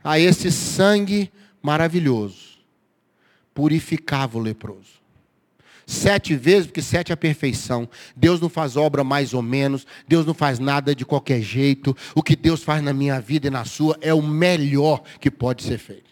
A 0.04 0.18
esse 0.18 0.52
sangue 0.52 1.32
maravilhoso 1.62 2.58
purificava 3.54 4.38
o 4.38 4.40
leproso. 4.40 4.95
Sete 5.88 6.34
vezes, 6.34 6.66
porque 6.66 6.82
sete 6.82 7.12
é 7.12 7.14
a 7.14 7.16
perfeição. 7.16 7.88
Deus 8.16 8.40
não 8.40 8.48
faz 8.48 8.76
obra 8.76 9.04
mais 9.04 9.32
ou 9.32 9.40
menos. 9.40 9.86
Deus 10.08 10.26
não 10.26 10.34
faz 10.34 10.58
nada 10.58 10.92
de 10.96 11.06
qualquer 11.06 11.40
jeito. 11.40 11.96
O 12.12 12.24
que 12.24 12.34
Deus 12.34 12.64
faz 12.64 12.82
na 12.82 12.92
minha 12.92 13.20
vida 13.20 13.46
e 13.46 13.50
na 13.50 13.64
sua 13.64 13.96
é 14.00 14.12
o 14.12 14.20
melhor 14.20 15.04
que 15.20 15.30
pode 15.30 15.62
ser 15.62 15.78
feito. 15.78 16.06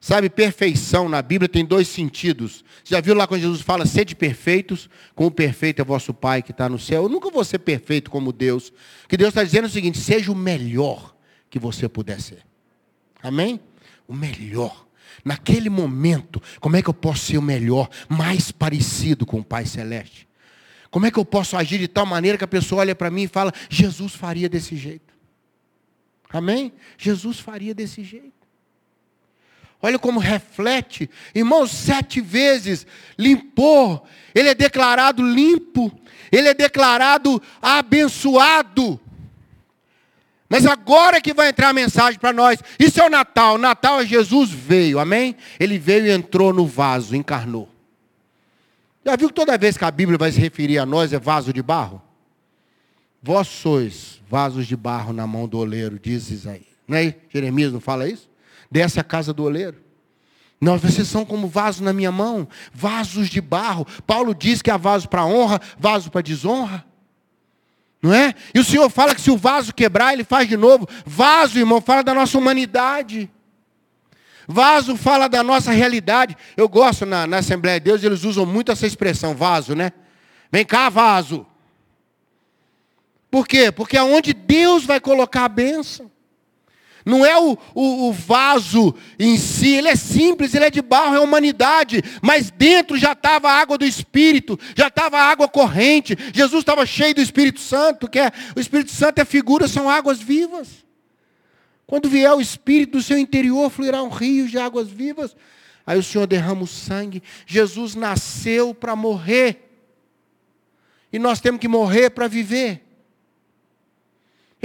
Sabe, 0.00 0.28
perfeição 0.28 1.08
na 1.08 1.22
Bíblia 1.22 1.48
tem 1.48 1.64
dois 1.64 1.86
sentidos. 1.86 2.64
Você 2.82 2.94
já 2.94 3.00
viu 3.00 3.14
lá 3.14 3.28
quando 3.28 3.40
Jesus 3.40 3.62
fala, 3.62 3.86
sede 3.86 4.14
perfeitos, 4.14 4.90
como 5.14 5.30
perfeito 5.30 5.80
é 5.80 5.84
vosso 5.84 6.12
Pai 6.12 6.42
que 6.42 6.50
está 6.50 6.68
no 6.68 6.78
céu. 6.78 7.04
Eu 7.04 7.08
nunca 7.08 7.30
vou 7.30 7.44
ser 7.44 7.60
perfeito 7.60 8.10
como 8.10 8.32
Deus. 8.32 8.72
Que 9.08 9.16
Deus 9.16 9.28
está 9.28 9.44
dizendo 9.44 9.64
é 9.64 9.68
o 9.68 9.70
seguinte, 9.70 9.98
seja 9.98 10.32
o 10.32 10.34
melhor 10.34 11.14
que 11.48 11.60
você 11.60 11.88
puder 11.88 12.20
ser. 12.20 12.44
Amém? 13.22 13.60
O 14.06 14.12
melhor 14.12 14.83
naquele 15.24 15.68
momento, 15.68 16.42
como 16.60 16.76
é 16.76 16.82
que 16.82 16.88
eu 16.88 16.94
posso 16.94 17.26
ser 17.26 17.38
o 17.38 17.42
melhor, 17.42 17.88
mais 18.08 18.50
parecido 18.50 19.26
com 19.26 19.40
o 19.40 19.44
Pai 19.44 19.66
Celeste? 19.66 20.26
Como 20.90 21.06
é 21.06 21.10
que 21.10 21.18
eu 21.18 21.24
posso 21.24 21.56
agir 21.56 21.78
de 21.78 21.88
tal 21.88 22.06
maneira 22.06 22.38
que 22.38 22.44
a 22.44 22.48
pessoa 22.48 22.80
olha 22.80 22.94
para 22.94 23.10
mim 23.10 23.24
e 23.24 23.28
fala, 23.28 23.52
Jesus 23.68 24.14
faria 24.14 24.48
desse 24.48 24.76
jeito? 24.76 25.12
Amém? 26.30 26.72
Jesus 26.96 27.38
faria 27.38 27.74
desse 27.74 28.02
jeito. 28.02 28.32
Olha 29.82 29.98
como 29.98 30.18
reflete, 30.18 31.10
irmãos, 31.34 31.70
sete 31.70 32.20
vezes 32.20 32.86
limpou, 33.18 34.06
ele 34.34 34.48
é 34.48 34.54
declarado 34.54 35.22
limpo, 35.22 35.92
ele 36.32 36.48
é 36.48 36.54
declarado 36.54 37.42
abençoado. 37.60 38.98
Mas 40.54 40.66
agora 40.66 41.20
que 41.20 41.34
vai 41.34 41.48
entrar 41.48 41.70
a 41.70 41.72
mensagem 41.72 42.16
para 42.16 42.32
nós. 42.32 42.60
Isso 42.78 43.00
é 43.00 43.04
o 43.04 43.10
Natal. 43.10 43.56
O 43.56 43.58
Natal 43.58 44.00
é 44.00 44.06
Jesus 44.06 44.50
veio, 44.50 45.00
amém? 45.00 45.34
Ele 45.58 45.80
veio 45.80 46.06
e 46.06 46.12
entrou 46.12 46.52
no 46.52 46.64
vaso, 46.64 47.16
encarnou. 47.16 47.68
Já 49.04 49.16
viu 49.16 49.30
que 49.30 49.34
toda 49.34 49.58
vez 49.58 49.76
que 49.76 49.84
a 49.84 49.90
Bíblia 49.90 50.16
vai 50.16 50.30
se 50.30 50.38
referir 50.38 50.78
a 50.78 50.86
nós 50.86 51.12
é 51.12 51.18
vaso 51.18 51.52
de 51.52 51.60
barro? 51.60 52.00
Vós 53.20 53.48
sois 53.48 54.22
vasos 54.30 54.68
de 54.68 54.76
barro 54.76 55.12
na 55.12 55.26
mão 55.26 55.48
do 55.48 55.58
oleiro, 55.58 55.98
diz 56.00 56.30
Isaías. 56.30 56.62
Não 56.86 56.98
é? 56.98 57.16
Jeremias 57.30 57.72
não 57.72 57.80
fala 57.80 58.08
isso? 58.08 58.30
Desce 58.70 59.00
a 59.00 59.04
casa 59.04 59.32
do 59.32 59.42
oleiro. 59.42 59.78
Nós, 60.60 60.80
vocês 60.80 61.08
são 61.08 61.24
como 61.24 61.48
vasos 61.48 61.80
na 61.80 61.92
minha 61.92 62.12
mão, 62.12 62.46
vasos 62.72 63.28
de 63.28 63.40
barro. 63.40 63.84
Paulo 64.06 64.32
diz 64.32 64.62
que 64.62 64.70
há 64.70 64.76
vaso 64.76 65.08
para 65.08 65.26
honra, 65.26 65.60
vaso 65.80 66.12
para 66.12 66.20
desonra. 66.20 66.84
Não 68.04 68.12
é? 68.12 68.34
E 68.54 68.60
o 68.60 68.64
Senhor 68.64 68.90
fala 68.90 69.14
que 69.14 69.20
se 69.22 69.30
o 69.30 69.36
vaso 69.38 69.72
quebrar, 69.72 70.12
ele 70.12 70.24
faz 70.24 70.46
de 70.46 70.58
novo. 70.58 70.86
Vaso, 71.06 71.58
irmão, 71.58 71.80
fala 71.80 72.04
da 72.04 72.12
nossa 72.12 72.36
humanidade. 72.36 73.30
Vaso 74.46 74.94
fala 74.94 75.26
da 75.26 75.42
nossa 75.42 75.72
realidade. 75.72 76.36
Eu 76.54 76.68
gosto 76.68 77.06
na, 77.06 77.26
na 77.26 77.38
Assembleia 77.38 77.80
de 77.80 77.84
Deus, 77.84 78.04
eles 78.04 78.22
usam 78.22 78.44
muito 78.44 78.70
essa 78.70 78.86
expressão, 78.86 79.34
vaso, 79.34 79.74
né? 79.74 79.90
Vem 80.52 80.66
cá, 80.66 80.90
vaso. 80.90 81.46
Por 83.30 83.48
quê? 83.48 83.72
Porque 83.72 83.96
é 83.96 84.02
onde 84.02 84.34
Deus 84.34 84.84
vai 84.84 85.00
colocar 85.00 85.46
a 85.46 85.48
bênção. 85.48 86.12
Não 87.04 87.24
é 87.24 87.38
o, 87.38 87.58
o, 87.74 88.08
o, 88.08 88.12
vaso 88.12 88.94
em 89.18 89.36
si, 89.36 89.68
ele 89.74 89.88
é 89.88 89.96
simples, 89.96 90.54
ele 90.54 90.64
é 90.64 90.70
de 90.70 90.80
barro, 90.80 91.14
é 91.14 91.20
humanidade. 91.20 92.02
Mas 92.22 92.50
dentro 92.50 92.96
já 92.96 93.12
estava 93.12 93.50
a 93.50 93.60
água 93.60 93.76
do 93.76 93.84
Espírito, 93.84 94.58
já 94.74 94.88
estava 94.88 95.18
a 95.18 95.28
água 95.28 95.46
corrente. 95.46 96.16
Jesus 96.32 96.60
estava 96.60 96.86
cheio 96.86 97.14
do 97.14 97.20
Espírito 97.20 97.60
Santo, 97.60 98.08
que 98.08 98.18
é, 98.18 98.32
o 98.56 98.60
Espírito 98.60 98.90
Santo 98.90 99.18
é 99.18 99.24
figura, 99.26 99.68
são 99.68 99.90
águas 99.90 100.18
vivas. 100.18 100.84
Quando 101.86 102.08
vier 102.08 102.32
o 102.32 102.40
Espírito 102.40 102.92
do 102.92 103.02
seu 103.02 103.18
interior, 103.18 103.68
fluirá 103.70 104.02
um 104.02 104.08
rio 104.08 104.48
de 104.48 104.58
águas 104.58 104.88
vivas. 104.88 105.36
Aí 105.86 105.98
o 105.98 106.02
Senhor 106.02 106.26
derrama 106.26 106.62
o 106.62 106.66
sangue. 106.66 107.22
Jesus 107.46 107.94
nasceu 107.94 108.74
para 108.74 108.96
morrer. 108.96 109.70
E 111.12 111.18
nós 111.18 111.38
temos 111.38 111.60
que 111.60 111.68
morrer 111.68 112.08
para 112.10 112.26
viver. 112.26 112.83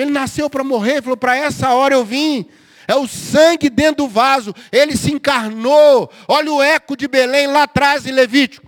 Ele 0.01 0.11
nasceu 0.11 0.49
para 0.49 0.63
morrer, 0.63 1.01
falou: 1.01 1.17
para 1.17 1.35
essa 1.35 1.73
hora 1.73 1.95
eu 1.95 2.05
vim. 2.05 2.45
É 2.87 2.95
o 2.95 3.07
sangue 3.07 3.69
dentro 3.69 4.05
do 4.05 4.07
vaso. 4.07 4.53
Ele 4.71 4.97
se 4.97 5.11
encarnou. 5.11 6.11
Olha 6.27 6.51
o 6.51 6.61
eco 6.61 6.97
de 6.97 7.07
Belém 7.07 7.45
lá 7.45 7.63
atrás 7.63 8.05
em 8.05 8.11
Levítico. 8.11 8.67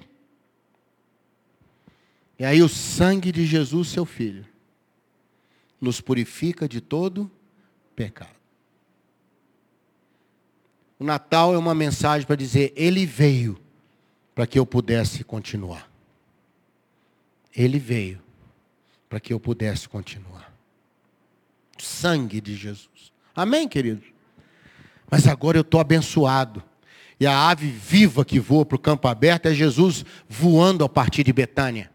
E 2.37 2.45
aí 2.45 2.61
o 2.61 2.69
sangue 2.69 3.31
de 3.31 3.45
Jesus, 3.45 3.87
seu 3.87 4.05
filho, 4.05 4.45
nos 5.79 6.01
purifica 6.01 6.67
de 6.67 6.81
todo 6.81 7.31
pecado. 7.95 8.35
O 10.99 11.03
Natal 11.03 11.55
é 11.55 11.57
uma 11.57 11.73
mensagem 11.73 12.27
para 12.27 12.35
dizer: 12.35 12.73
Ele 12.75 13.05
veio 13.05 13.59
para 14.35 14.45
que 14.45 14.59
eu 14.59 14.65
pudesse 14.65 15.23
continuar. 15.23 15.89
Ele 17.55 17.79
veio 17.79 18.21
para 19.09 19.19
que 19.19 19.33
eu 19.33 19.39
pudesse 19.39 19.89
continuar. 19.89 20.50
Sangue 21.81 22.39
de 22.39 22.55
Jesus. 22.55 23.11
Amém, 23.35 23.67
queridos? 23.67 24.05
Mas 25.09 25.27
agora 25.27 25.57
eu 25.57 25.61
estou 25.61 25.79
abençoado. 25.79 26.63
E 27.19 27.27
a 27.27 27.49
ave 27.49 27.67
viva 27.67 28.25
que 28.25 28.39
voa 28.39 28.65
para 28.65 28.75
o 28.75 28.79
campo 28.79 29.07
aberto 29.07 29.47
é 29.47 29.53
Jesus 29.53 30.05
voando 30.27 30.83
a 30.83 30.89
partir 30.89 31.23
de 31.23 31.31
Betânia. 31.31 31.91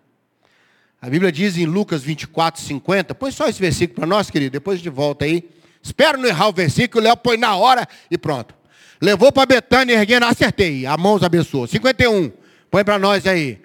A 1.00 1.08
Bíblia 1.10 1.32
diz 1.32 1.56
em 1.56 1.66
Lucas 1.66 2.02
24, 2.02 2.60
50. 2.60 3.14
Põe 3.14 3.30
só 3.30 3.48
esse 3.48 3.60
versículo 3.60 3.96
para 3.96 4.06
nós, 4.06 4.30
querido. 4.30 4.52
Depois 4.52 4.78
gente 4.78 4.88
volta 4.88 5.24
aí. 5.24 5.48
Espero 5.82 6.18
não 6.18 6.28
errar 6.28 6.48
o 6.48 6.52
versículo. 6.52 7.02
O 7.02 7.04
Léo 7.04 7.16
põe 7.16 7.36
na 7.36 7.56
hora 7.56 7.88
e 8.10 8.16
pronto. 8.16 8.54
Levou 9.00 9.30
para 9.30 9.46
Betânia 9.46 9.94
erguendo, 9.94 10.26
acertei. 10.26 10.86
A 10.86 10.96
mão 10.96 11.14
os 11.14 11.22
abençoou. 11.22 11.66
51. 11.66 12.32
Põe 12.70 12.84
para 12.84 12.98
nós 12.98 13.26
aí. 13.26 13.60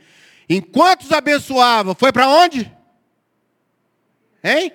Enquanto 0.49 1.03
os 1.03 1.11
abençoava, 1.11 1.95
foi 1.95 2.11
para 2.11 2.27
onde? 2.27 2.71
Hein? 4.43 4.73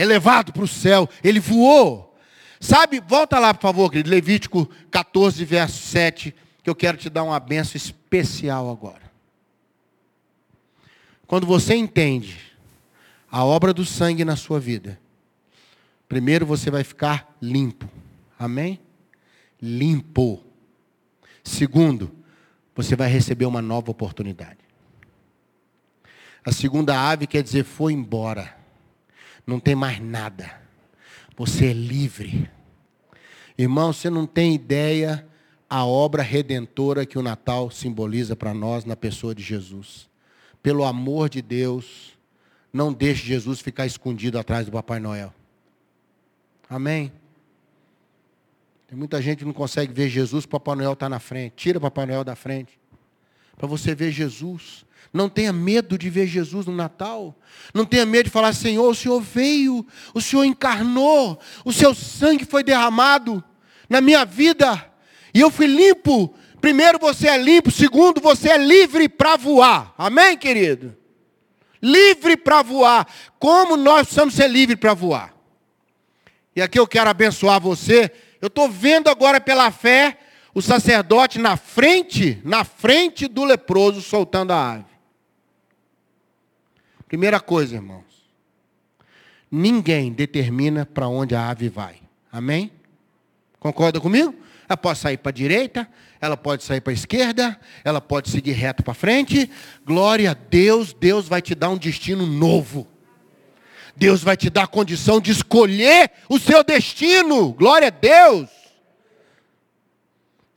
Elevado 0.00 0.52
para 0.52 0.62
o 0.62 0.68
céu. 0.68 1.08
Ele 1.22 1.40
voou. 1.40 2.18
Sabe, 2.60 3.00
volta 3.00 3.38
lá, 3.38 3.54
por 3.54 3.62
favor, 3.62 3.90
querido. 3.90 4.10
Levítico 4.10 4.66
14, 4.90 5.44
verso 5.44 5.86
7, 5.86 6.34
que 6.62 6.70
eu 6.70 6.74
quero 6.74 6.96
te 6.96 7.08
dar 7.08 7.22
uma 7.22 7.40
benção 7.40 7.76
especial 7.76 8.70
agora. 8.70 9.10
Quando 11.26 11.46
você 11.46 11.74
entende 11.74 12.38
a 13.30 13.44
obra 13.44 13.72
do 13.72 13.84
sangue 13.84 14.24
na 14.24 14.36
sua 14.36 14.58
vida, 14.58 15.00
primeiro 16.08 16.44
você 16.44 16.70
vai 16.70 16.84
ficar 16.84 17.36
limpo. 17.40 17.88
Amém? 18.38 18.80
limpo. 19.60 20.42
Segundo, 21.44 22.10
você 22.74 22.96
vai 22.96 23.08
receber 23.08 23.44
uma 23.44 23.60
nova 23.60 23.90
oportunidade. 23.90 24.58
A 26.44 26.52
segunda 26.52 26.98
ave 26.98 27.26
quer 27.26 27.42
dizer 27.42 27.64
foi 27.64 27.92
embora. 27.92 28.56
Não 29.46 29.60
tem 29.60 29.74
mais 29.74 30.00
nada. 30.00 30.50
Você 31.36 31.66
é 31.66 31.72
livre. 31.72 32.50
Irmão, 33.56 33.92
você 33.92 34.08
não 34.10 34.26
tem 34.26 34.54
ideia 34.54 35.26
a 35.68 35.84
obra 35.84 36.22
redentora 36.22 37.06
que 37.06 37.18
o 37.18 37.22
Natal 37.22 37.70
simboliza 37.70 38.34
para 38.34 38.52
nós 38.52 38.84
na 38.84 38.96
pessoa 38.96 39.34
de 39.34 39.42
Jesus. 39.42 40.08
Pelo 40.62 40.84
amor 40.84 41.28
de 41.28 41.40
Deus, 41.40 42.18
não 42.72 42.92
deixe 42.92 43.24
Jesus 43.24 43.60
ficar 43.60 43.86
escondido 43.86 44.38
atrás 44.38 44.66
do 44.66 44.72
Papai 44.72 44.98
Noel. 44.98 45.32
Amém? 46.68 47.12
Tem 48.88 48.98
muita 48.98 49.22
gente 49.22 49.38
que 49.38 49.44
não 49.44 49.52
consegue 49.52 49.92
ver 49.92 50.08
Jesus, 50.08 50.44
Papai 50.44 50.74
Noel 50.74 50.94
está 50.94 51.08
na 51.08 51.20
frente. 51.20 51.52
Tira 51.54 51.78
Papai 51.78 52.06
Noel 52.06 52.24
da 52.24 52.34
frente. 52.34 52.78
Para 53.56 53.68
você 53.68 53.94
ver 53.94 54.10
Jesus. 54.10 54.84
Não 55.12 55.28
tenha 55.28 55.52
medo 55.52 55.98
de 55.98 56.08
ver 56.08 56.26
Jesus 56.26 56.66
no 56.66 56.74
Natal. 56.74 57.36
Não 57.74 57.84
tenha 57.84 58.06
medo 58.06 58.24
de 58.24 58.30
falar, 58.30 58.52
Senhor, 58.52 58.88
o 58.88 58.94
Senhor 58.94 59.20
veio, 59.20 59.86
o 60.14 60.20
Senhor 60.20 60.44
encarnou, 60.44 61.40
o 61.64 61.72
seu 61.72 61.94
sangue 61.94 62.44
foi 62.44 62.62
derramado 62.62 63.42
na 63.88 64.00
minha 64.00 64.24
vida. 64.24 64.90
E 65.34 65.40
eu 65.40 65.50
fui 65.50 65.66
limpo. 65.66 66.34
Primeiro, 66.60 66.98
você 66.98 67.28
é 67.28 67.38
limpo. 67.38 67.70
Segundo, 67.70 68.20
você 68.20 68.50
é 68.50 68.58
livre 68.58 69.08
para 69.08 69.36
voar. 69.36 69.94
Amém, 69.96 70.36
querido? 70.36 70.96
Livre 71.82 72.36
para 72.36 72.62
voar. 72.62 73.06
Como 73.38 73.76
nós 73.76 74.02
precisamos 74.02 74.34
ser 74.34 74.48
livres 74.48 74.78
para 74.78 74.94
voar? 74.94 75.34
E 76.54 76.60
aqui 76.60 76.78
eu 76.78 76.86
quero 76.86 77.10
abençoar 77.10 77.60
você 77.60 78.12
eu 78.40 78.46
estou 78.46 78.68
vendo 78.68 79.08
agora 79.08 79.40
pela 79.40 79.70
fé 79.70 80.16
o 80.54 80.62
sacerdote 80.62 81.38
na 81.38 81.56
frente, 81.56 82.40
na 82.42 82.64
frente 82.64 83.28
do 83.28 83.44
leproso, 83.44 84.00
soltando 84.00 84.52
a 84.52 84.72
ave. 84.72 84.89
Primeira 87.10 87.40
coisa, 87.40 87.74
irmãos. 87.74 88.04
Ninguém 89.50 90.12
determina 90.12 90.86
para 90.86 91.08
onde 91.08 91.34
a 91.34 91.50
ave 91.50 91.68
vai. 91.68 91.96
Amém? 92.30 92.70
Concorda 93.58 94.00
comigo? 94.00 94.32
Ela 94.68 94.76
pode 94.76 95.00
sair 95.00 95.16
para 95.16 95.30
a 95.30 95.32
direita, 95.32 95.88
ela 96.20 96.36
pode 96.36 96.62
sair 96.62 96.80
para 96.80 96.92
a 96.92 96.94
esquerda, 96.94 97.58
ela 97.82 98.00
pode 98.00 98.30
seguir 98.30 98.52
reto 98.52 98.84
para 98.84 98.94
frente. 98.94 99.50
Glória 99.84 100.30
a 100.30 100.34
Deus, 100.34 100.92
Deus 100.92 101.26
vai 101.26 101.42
te 101.42 101.52
dar 101.52 101.70
um 101.70 101.76
destino 101.76 102.24
novo. 102.24 102.86
Deus 103.96 104.22
vai 104.22 104.36
te 104.36 104.48
dar 104.48 104.62
a 104.62 104.68
condição 104.68 105.20
de 105.20 105.32
escolher 105.32 106.12
o 106.28 106.38
seu 106.38 106.62
destino. 106.62 107.52
Glória 107.54 107.88
a 107.88 107.90
Deus. 107.90 108.59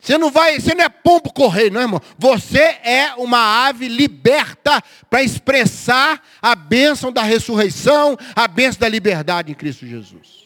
Você 0.03 0.17
não 0.17 0.29
vai, 0.29 0.59
você 0.59 0.75
não 0.75 0.83
é 0.83 0.89
pombo 0.89 1.31
correio, 1.31 1.71
não, 1.71 1.79
irmão. 1.79 2.01
Você 2.19 2.59
é 2.59 3.13
uma 3.17 3.67
ave 3.67 3.87
liberta 3.87 4.83
para 5.09 5.23
expressar 5.23 6.21
a 6.41 6.53
bênção 6.55 7.09
da 7.09 7.23
ressurreição, 7.23 8.17
a 8.35 8.45
bênção 8.45 8.81
da 8.81 8.89
liberdade 8.89 9.49
em 9.49 9.55
Cristo 9.55 9.87
Jesus. 9.87 10.43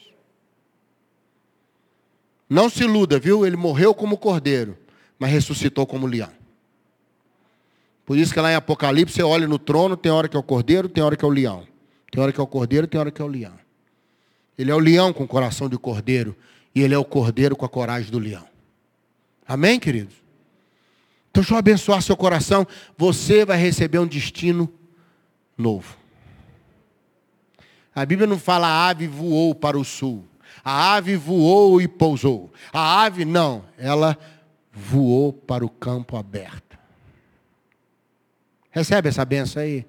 Não 2.47 2.69
se 2.69 2.83
iluda, 2.83 3.17
viu? 3.17 3.47
Ele 3.47 3.57
morreu 3.57 3.95
como 3.95 4.15
cordeiro, 4.15 4.77
mas 5.17 5.31
ressuscitou 5.31 5.87
como 5.87 6.05
leão. 6.05 6.29
Por 8.05 8.15
isso 8.15 8.31
que 8.31 8.39
lá 8.39 8.51
em 8.51 8.55
Apocalipse 8.55 9.15
você 9.15 9.23
olha 9.23 9.47
no 9.47 9.57
trono, 9.57 9.97
tem 9.97 10.11
hora 10.11 10.27
que 10.27 10.37
é 10.37 10.39
o 10.39 10.43
cordeiro, 10.43 10.87
tem 10.87 11.03
hora 11.03 11.17
que 11.17 11.25
é 11.25 11.27
o 11.27 11.31
leão. 11.31 11.67
Tem 12.11 12.21
hora 12.21 12.31
que 12.31 12.39
é 12.39 12.43
o 12.43 12.47
cordeiro, 12.47 12.85
tem 12.85 12.99
hora 12.99 13.09
que 13.09 13.23
é 13.23 13.25
o 13.25 13.27
leão. 13.27 13.57
Ele 14.55 14.69
é 14.69 14.75
o 14.75 14.79
leão 14.79 15.11
com 15.11 15.23
o 15.23 15.27
coração 15.27 15.67
de 15.67 15.79
cordeiro. 15.79 16.35
E 16.75 16.81
ele 16.83 16.93
é 16.93 16.97
o 16.97 17.03
cordeiro 17.03 17.55
com 17.55 17.65
a 17.65 17.69
coragem 17.69 18.11
do 18.11 18.19
leão. 18.19 18.47
Amém, 19.47 19.79
queridos? 19.79 20.15
Então, 21.29 21.41
deixa 21.41 21.53
eu 21.53 21.57
abençoar 21.57 22.01
seu 22.01 22.17
coração. 22.17 22.67
Você 22.97 23.45
vai 23.45 23.57
receber 23.57 23.99
um 23.99 24.07
destino 24.07 24.71
novo. 25.57 25.95
A 27.95 28.05
Bíblia 28.05 28.27
não 28.27 28.37
fala 28.37 28.67
a 28.67 28.89
ave 28.89 29.07
voou 29.07 29.55
para 29.55 29.77
o 29.77 29.85
sul. 29.85 30.25
A 30.63 30.95
ave 30.95 31.15
voou 31.15 31.81
e 31.81 31.87
pousou. 31.87 32.51
A 32.73 33.03
ave 33.03 33.23
não, 33.23 33.63
ela 33.77 34.17
voou 34.71 35.31
para 35.31 35.65
o 35.65 35.69
campo 35.69 36.17
aberto. 36.17 36.77
Recebe 38.69 39.09
essa 39.09 39.25
benção 39.25 39.63
aí? 39.63 39.85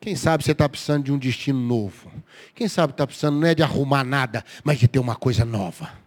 Quem 0.00 0.16
sabe 0.16 0.44
você 0.44 0.52
está 0.52 0.68
precisando 0.68 1.04
de 1.04 1.12
um 1.12 1.18
destino 1.18 1.58
novo. 1.58 2.10
Quem 2.54 2.68
sabe 2.68 2.92
está 2.92 3.06
precisando 3.06 3.38
não 3.38 3.46
é 3.46 3.54
de 3.54 3.62
arrumar 3.62 4.04
nada, 4.04 4.44
mas 4.62 4.78
de 4.78 4.88
ter 4.88 4.98
uma 4.98 5.16
coisa 5.16 5.44
nova. 5.44 6.03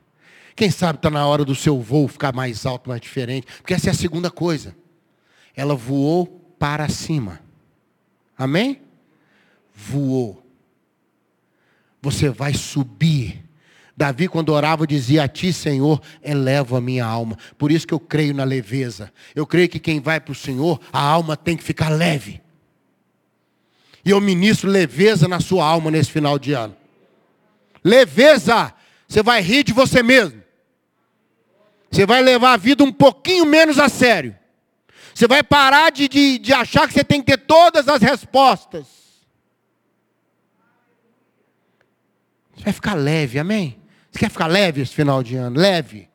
Quem 0.57 0.71
sabe 0.71 0.97
está 0.97 1.11
na 1.11 1.23
hora 1.23 1.45
do 1.45 1.53
seu 1.53 1.79
voo 1.79 2.07
ficar 2.07 2.33
mais 2.33 2.65
alto, 2.65 2.89
mais 2.89 2.99
diferente. 2.99 3.45
Porque 3.57 3.75
essa 3.75 3.89
é 3.89 3.91
a 3.91 3.93
segunda 3.93 4.31
coisa. 4.31 4.75
Ela 5.55 5.75
voou 5.75 6.25
para 6.57 6.89
cima. 6.89 7.39
Amém? 8.35 8.81
Voou. 9.71 10.43
Você 12.01 12.29
vai 12.29 12.55
subir. 12.55 13.45
Davi, 13.95 14.27
quando 14.27 14.49
orava, 14.49 14.87
dizia: 14.87 15.25
A 15.25 15.27
ti, 15.27 15.53
Senhor, 15.53 16.01
eleva 16.23 16.79
a 16.79 16.81
minha 16.81 17.05
alma. 17.05 17.37
Por 17.55 17.71
isso 17.71 17.85
que 17.85 17.93
eu 17.93 17.99
creio 17.99 18.33
na 18.33 18.43
leveza. 18.43 19.13
Eu 19.35 19.45
creio 19.45 19.69
que 19.69 19.77
quem 19.77 19.99
vai 20.01 20.19
para 20.19 20.31
o 20.31 20.35
Senhor, 20.35 20.81
a 20.91 20.99
alma 20.99 21.37
tem 21.37 21.55
que 21.55 21.63
ficar 21.63 21.89
leve. 21.89 22.41
E 24.03 24.09
eu 24.09 24.19
ministro 24.19 24.67
leveza 24.67 25.27
na 25.27 25.39
sua 25.39 25.63
alma 25.63 25.91
nesse 25.91 26.09
final 26.09 26.39
de 26.39 26.53
ano. 26.53 26.75
Leveza. 27.83 28.73
Você 29.07 29.21
vai 29.21 29.39
rir 29.39 29.63
de 29.63 29.71
você 29.71 30.01
mesmo. 30.01 30.46
Você 31.89 32.05
vai 32.05 32.21
levar 32.21 32.53
a 32.53 32.57
vida 32.57 32.83
um 32.83 32.91
pouquinho 32.91 33.45
menos 33.45 33.79
a 33.79 33.89
sério. 33.89 34.35
Você 35.13 35.27
vai 35.27 35.41
parar 35.41 35.91
de, 35.91 36.07
de, 36.07 36.37
de 36.37 36.53
achar 36.53 36.87
que 36.87 36.93
você 36.93 37.03
tem 37.03 37.21
que 37.21 37.31
ter 37.31 37.37
todas 37.37 37.87
as 37.87 38.01
respostas. 38.01 38.85
Você 42.55 42.63
vai 42.63 42.73
ficar 42.73 42.93
leve, 42.93 43.39
amém? 43.39 43.81
Você 44.11 44.19
quer 44.19 44.29
ficar 44.29 44.47
leve 44.47 44.81
esse 44.81 44.93
final 44.93 45.23
de 45.23 45.35
ano? 45.35 45.59
Leve. 45.59 46.09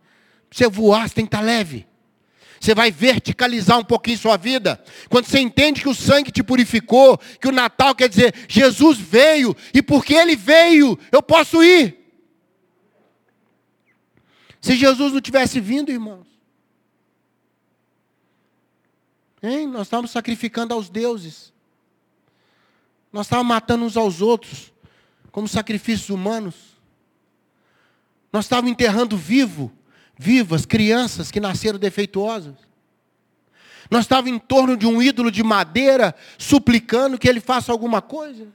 Pra 0.48 0.58
você 0.58 0.68
voar, 0.68 1.08
você 1.08 1.14
tem 1.14 1.24
que 1.24 1.34
estar 1.34 1.44
leve. 1.44 1.86
Você 2.60 2.76
vai 2.76 2.92
verticalizar 2.92 3.76
um 3.76 3.84
pouquinho 3.84 4.18
sua 4.18 4.36
vida. 4.36 4.80
Quando 5.08 5.26
você 5.26 5.40
entende 5.40 5.80
que 5.80 5.88
o 5.88 5.94
sangue 5.94 6.30
te 6.30 6.44
purificou, 6.44 7.18
que 7.40 7.48
o 7.48 7.52
Natal 7.52 7.92
quer 7.92 8.08
dizer, 8.08 8.32
Jesus 8.46 8.98
veio, 8.98 9.56
e 9.74 9.82
porque 9.82 10.14
Ele 10.14 10.36
veio, 10.36 10.96
eu 11.10 11.20
posso 11.20 11.60
ir. 11.60 12.01
Se 14.62 14.74
Jesus 14.76 15.12
não 15.12 15.20
tivesse 15.20 15.60
vindo, 15.60 15.92
irmãos, 15.92 16.26
hein? 19.42 19.66
nós 19.66 19.82
estávamos 19.82 20.10
sacrificando 20.10 20.72
aos 20.72 20.88
deuses. 20.88 21.52
Nós 23.12 23.26
estávamos 23.26 23.50
matando 23.50 23.84
uns 23.84 23.98
aos 23.98 24.22
outros, 24.22 24.72
como 25.30 25.46
sacrifícios 25.46 26.08
humanos. 26.08 26.54
Nós 28.32 28.46
estávamos 28.46 28.70
enterrando 28.70 29.18
vivo 29.18 29.70
vivas, 30.22 30.64
crianças 30.64 31.30
que 31.30 31.40
nasceram 31.40 31.78
defeituosas. 31.78 32.54
Nós 33.90 34.04
estávamos 34.04 34.30
em 34.30 34.38
torno 34.38 34.76
de 34.76 34.86
um 34.86 35.02
ídolo 35.02 35.30
de 35.30 35.42
madeira, 35.42 36.14
suplicando 36.38 37.18
que 37.18 37.28
ele 37.28 37.40
faça 37.40 37.72
alguma 37.72 38.00
coisa. 38.00 38.46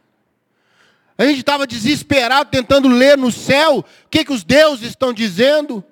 A 1.17 1.26
gente 1.26 1.39
estava 1.39 1.67
desesperado, 1.67 2.50
tentando 2.50 2.88
ler 2.88 3.17
no 3.17 3.32
céu 3.32 3.80
o 3.80 4.10
que, 4.10 4.24
que 4.24 4.32
os 4.32 4.43
deuses 4.43 4.89
estão 4.89 5.12
dizendo. 5.12 5.84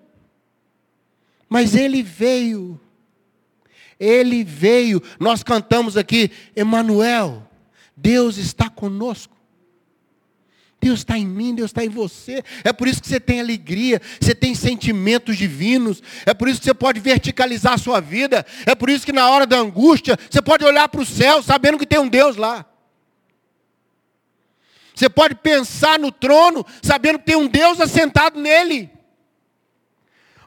Mas 1.50 1.76
ele 1.76 2.02
veio. 2.02 2.80
Ele 4.00 4.44
veio. 4.44 5.02
Nós 5.20 5.44
cantamos 5.44 5.96
aqui, 5.98 6.32
Emanuel, 6.56 7.48
Deus 7.96 8.38
está 8.38 8.70
conosco. 8.70 9.36
Deus 10.86 11.00
está 11.00 11.18
em 11.18 11.26
mim, 11.26 11.56
Deus 11.56 11.72
está 11.72 11.84
em 11.84 11.90
você. 11.90 12.44
É 12.64 12.72
por 12.72 12.88
isso 12.88 13.02
que 13.02 13.08
você 13.08 13.20
tem 13.20 13.40
alegria, 13.40 14.00
você 14.22 14.36
tem 14.36 14.54
sentimentos 14.54 15.36
divinos. 15.36 16.04
É 16.28 16.34
por 16.34 16.48
isso 16.48 16.60
que 16.60 16.66
você 16.66 16.76
pode 16.76 17.00
verticalizar 17.00 17.74
a 17.74 17.78
sua 17.78 18.00
vida. 18.00 18.46
É 18.68 18.76
por 18.76 18.90
isso 18.90 19.06
que 19.06 19.12
na 19.12 19.28
hora 19.28 19.48
da 19.48 19.58
angústia, 19.58 20.18
você 20.30 20.42
pode 20.42 20.64
olhar 20.64 20.88
para 20.88 21.02
o 21.02 21.06
céu 21.06 21.42
sabendo 21.42 21.80
que 21.80 21.88
tem 21.88 21.98
um 21.98 22.08
Deus 22.08 22.36
lá. 22.36 22.66
Você 24.94 25.10
pode 25.10 25.36
pensar 25.36 25.98
no 25.98 26.12
trono 26.12 26.66
sabendo 26.82 27.20
que 27.20 27.26
tem 27.26 27.36
um 27.36 27.48
Deus 27.48 27.82
assentado 27.82 28.40
nele. 28.40 28.95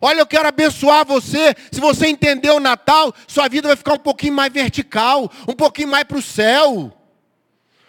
Olha, 0.00 0.20
eu 0.20 0.26
quero 0.26 0.48
abençoar 0.48 1.04
você. 1.04 1.54
Se 1.72 1.80
você 1.80 2.06
entender 2.06 2.50
o 2.50 2.60
Natal, 2.60 3.14
sua 3.26 3.48
vida 3.48 3.68
vai 3.68 3.76
ficar 3.76 3.94
um 3.94 3.98
pouquinho 3.98 4.34
mais 4.34 4.52
vertical, 4.52 5.30
um 5.46 5.54
pouquinho 5.54 5.88
mais 5.88 6.04
para 6.04 6.18
o 6.18 6.22
céu 6.22 6.94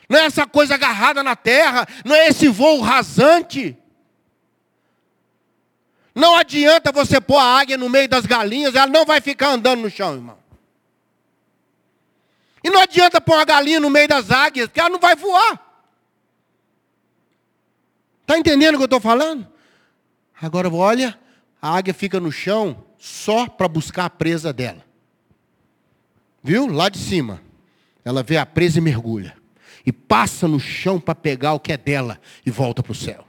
não 0.09 0.17
é 0.17 0.25
essa 0.25 0.47
coisa 0.47 0.73
agarrada 0.73 1.21
na 1.21 1.35
terra, 1.35 1.87
não 2.03 2.15
é 2.15 2.27
esse 2.27 2.47
voo 2.47 2.81
rasante. 2.81 3.77
Não 6.15 6.35
adianta 6.35 6.91
você 6.91 7.21
pôr 7.21 7.37
a 7.37 7.59
águia 7.59 7.77
no 7.77 7.87
meio 7.87 8.09
das 8.09 8.25
galinhas, 8.25 8.73
ela 8.73 8.87
não 8.87 9.05
vai 9.05 9.21
ficar 9.21 9.49
andando 9.49 9.81
no 9.81 9.89
chão, 9.89 10.15
irmão. 10.15 10.39
E 12.63 12.71
não 12.71 12.81
adianta 12.81 13.21
pôr 13.21 13.35
uma 13.35 13.45
galinha 13.45 13.79
no 13.79 13.89
meio 13.89 14.07
das 14.07 14.31
águias, 14.31 14.67
porque 14.67 14.79
ela 14.79 14.89
não 14.89 14.99
vai 14.99 15.15
voar. 15.15 15.63
Está 18.21 18.37
entendendo 18.37 18.75
o 18.75 18.77
que 18.77 18.83
eu 18.83 18.85
estou 18.85 18.99
falando? 18.99 19.47
Agora, 20.41 20.67
olha, 20.73 21.17
a 21.61 21.75
águia 21.75 21.93
fica 21.93 22.19
no 22.19 22.31
chão 22.31 22.83
só 22.97 23.47
para 23.47 23.67
buscar 23.67 24.05
a 24.05 24.09
presa 24.09 24.53
dela. 24.53 24.83
Viu? 26.43 26.67
Lá 26.67 26.89
de 26.89 26.97
cima. 26.97 27.41
Ela 28.03 28.23
vê 28.23 28.37
a 28.37 28.45
presa 28.45 28.79
e 28.79 28.81
mergulha 28.81 29.37
e 29.85 29.91
passa 29.91 30.47
no 30.47 30.59
chão 30.59 30.99
para 30.99 31.15
pegar 31.15 31.53
o 31.53 31.59
que 31.59 31.71
é 31.71 31.77
dela 31.77 32.19
e 32.45 32.51
volta 32.51 32.81
para 32.81 32.91
o 32.91 32.95
céu. 32.95 33.25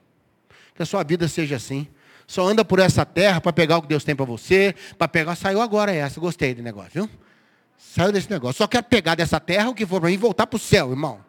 Que 0.74 0.82
a 0.82 0.86
sua 0.86 1.02
vida 1.02 1.26
seja 1.28 1.56
assim. 1.56 1.86
Só 2.26 2.46
anda 2.46 2.64
por 2.64 2.78
essa 2.78 3.04
terra 3.04 3.40
para 3.40 3.52
pegar 3.52 3.78
o 3.78 3.82
que 3.82 3.88
Deus 3.88 4.04
tem 4.04 4.14
para 4.14 4.24
você, 4.24 4.74
para 4.96 5.08
pegar. 5.08 5.34
Saiu 5.34 5.60
agora 5.60 5.92
essa, 5.92 6.20
gostei 6.20 6.54
do 6.54 6.62
negócio, 6.62 6.92
viu? 6.92 7.10
Saiu 7.76 8.12
desse 8.12 8.30
negócio. 8.30 8.58
Só 8.58 8.68
quero 8.68 8.84
pegar 8.84 9.16
dessa 9.16 9.40
terra 9.40 9.68
o 9.68 9.74
que 9.74 9.84
for 9.84 10.00
para 10.00 10.08
mim 10.08 10.14
e 10.14 10.18
voltar 10.18 10.46
para 10.46 10.56
o 10.56 10.60
céu, 10.60 10.90
irmão. 10.90 11.20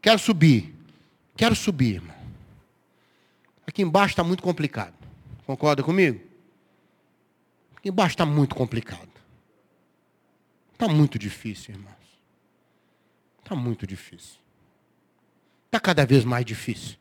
Quero 0.00 0.18
subir. 0.18 0.74
Quero 1.36 1.54
subir, 1.54 1.94
irmão. 1.94 2.16
Aqui 3.66 3.82
embaixo 3.82 4.12
está 4.12 4.24
muito 4.24 4.42
complicado. 4.42 5.01
Concorda 5.46 5.82
comigo? 5.82 6.20
Embaixo 7.84 8.14
está 8.14 8.24
muito 8.24 8.54
complicado. 8.54 9.10
Está 10.72 10.88
muito 10.88 11.18
difícil, 11.18 11.74
irmão. 11.74 11.92
Está 13.42 13.54
muito 13.54 13.86
difícil. 13.86 14.38
Está 15.66 15.80
cada 15.80 16.06
vez 16.06 16.24
mais 16.24 16.44
difícil. 16.44 16.96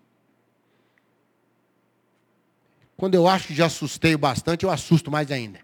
Quando 2.98 3.16
eu 3.16 3.28
acho 3.28 3.48
que 3.48 3.56
já 3.56 3.66
assustei 3.66 4.16
bastante, 4.16 4.64
eu 4.64 4.72
assusto 4.72 5.10
mais 5.10 5.32
ainda. 5.32 5.60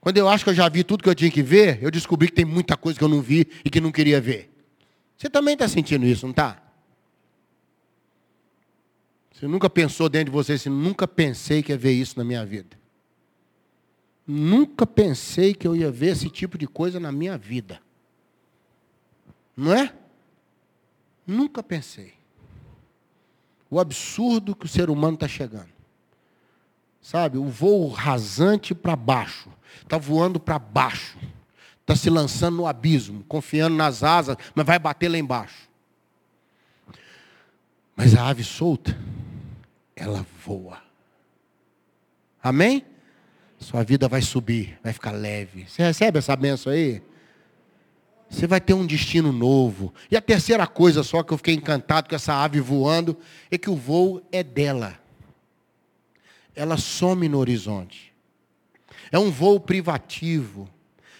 Quando 0.00 0.16
eu 0.16 0.28
acho 0.28 0.42
que 0.44 0.50
eu 0.50 0.54
já 0.54 0.68
vi 0.68 0.82
tudo 0.82 1.02
que 1.02 1.08
eu 1.08 1.14
tinha 1.14 1.30
que 1.30 1.42
ver, 1.42 1.82
eu 1.82 1.90
descobri 1.90 2.28
que 2.28 2.34
tem 2.34 2.44
muita 2.44 2.76
coisa 2.76 2.98
que 2.98 3.04
eu 3.04 3.08
não 3.08 3.20
vi 3.20 3.46
e 3.64 3.70
que 3.70 3.80
não 3.80 3.92
queria 3.92 4.20
ver. 4.20 4.50
Você 5.16 5.28
também 5.28 5.54
está 5.54 5.68
sentindo 5.68 6.06
isso, 6.06 6.24
não 6.24 6.30
está? 6.30 6.69
Você 9.40 9.48
nunca 9.48 9.70
pensou 9.70 10.06
dentro 10.10 10.26
de 10.26 10.32
você 10.32 10.52
assim, 10.52 10.68
nunca 10.68 11.08
pensei 11.08 11.62
que 11.62 11.72
ia 11.72 11.78
ver 11.78 11.92
isso 11.92 12.18
na 12.18 12.22
minha 12.22 12.44
vida. 12.44 12.78
Nunca 14.26 14.86
pensei 14.86 15.54
que 15.54 15.66
eu 15.66 15.74
ia 15.74 15.90
ver 15.90 16.08
esse 16.08 16.28
tipo 16.28 16.58
de 16.58 16.66
coisa 16.66 17.00
na 17.00 17.10
minha 17.10 17.38
vida. 17.38 17.80
Não 19.56 19.72
é? 19.72 19.94
Nunca 21.26 21.62
pensei. 21.62 22.12
O 23.70 23.80
absurdo 23.80 24.54
que 24.54 24.66
o 24.66 24.68
ser 24.68 24.90
humano 24.90 25.14
está 25.14 25.26
chegando. 25.26 25.70
Sabe, 27.00 27.38
o 27.38 27.46
voo 27.46 27.88
rasante 27.88 28.74
para 28.74 28.94
baixo. 28.94 29.48
Está 29.80 29.96
voando 29.96 30.38
para 30.38 30.58
baixo. 30.58 31.16
Está 31.80 31.96
se 31.96 32.10
lançando 32.10 32.58
no 32.58 32.66
abismo, 32.66 33.24
confiando 33.24 33.74
nas 33.74 34.02
asas, 34.02 34.36
mas 34.54 34.66
vai 34.66 34.78
bater 34.78 35.08
lá 35.08 35.16
embaixo. 35.16 35.66
Mas 37.96 38.14
a 38.14 38.28
ave 38.28 38.44
solta, 38.44 38.94
ela 40.00 40.26
voa. 40.44 40.78
Amém? 42.42 42.84
Sua 43.58 43.84
vida 43.84 44.08
vai 44.08 44.22
subir, 44.22 44.78
vai 44.82 44.94
ficar 44.94 45.10
leve. 45.10 45.66
Você 45.68 45.82
recebe 45.82 46.18
essa 46.18 46.34
benção 46.34 46.72
aí? 46.72 47.02
Você 48.30 48.46
vai 48.46 48.60
ter 48.60 48.72
um 48.72 48.86
destino 48.86 49.30
novo. 49.30 49.92
E 50.10 50.16
a 50.16 50.22
terceira 50.22 50.66
coisa 50.66 51.02
só 51.02 51.22
que 51.22 51.32
eu 51.32 51.36
fiquei 51.36 51.54
encantado 51.54 52.08
com 52.08 52.14
essa 52.14 52.32
ave 52.32 52.60
voando 52.60 53.18
é 53.50 53.58
que 53.58 53.68
o 53.68 53.76
voo 53.76 54.22
é 54.32 54.42
dela. 54.42 54.98
Ela 56.56 56.78
some 56.78 57.28
no 57.28 57.38
horizonte. 57.38 58.10
É 59.12 59.18
um 59.18 59.30
voo 59.30 59.60
privativo. 59.60 60.68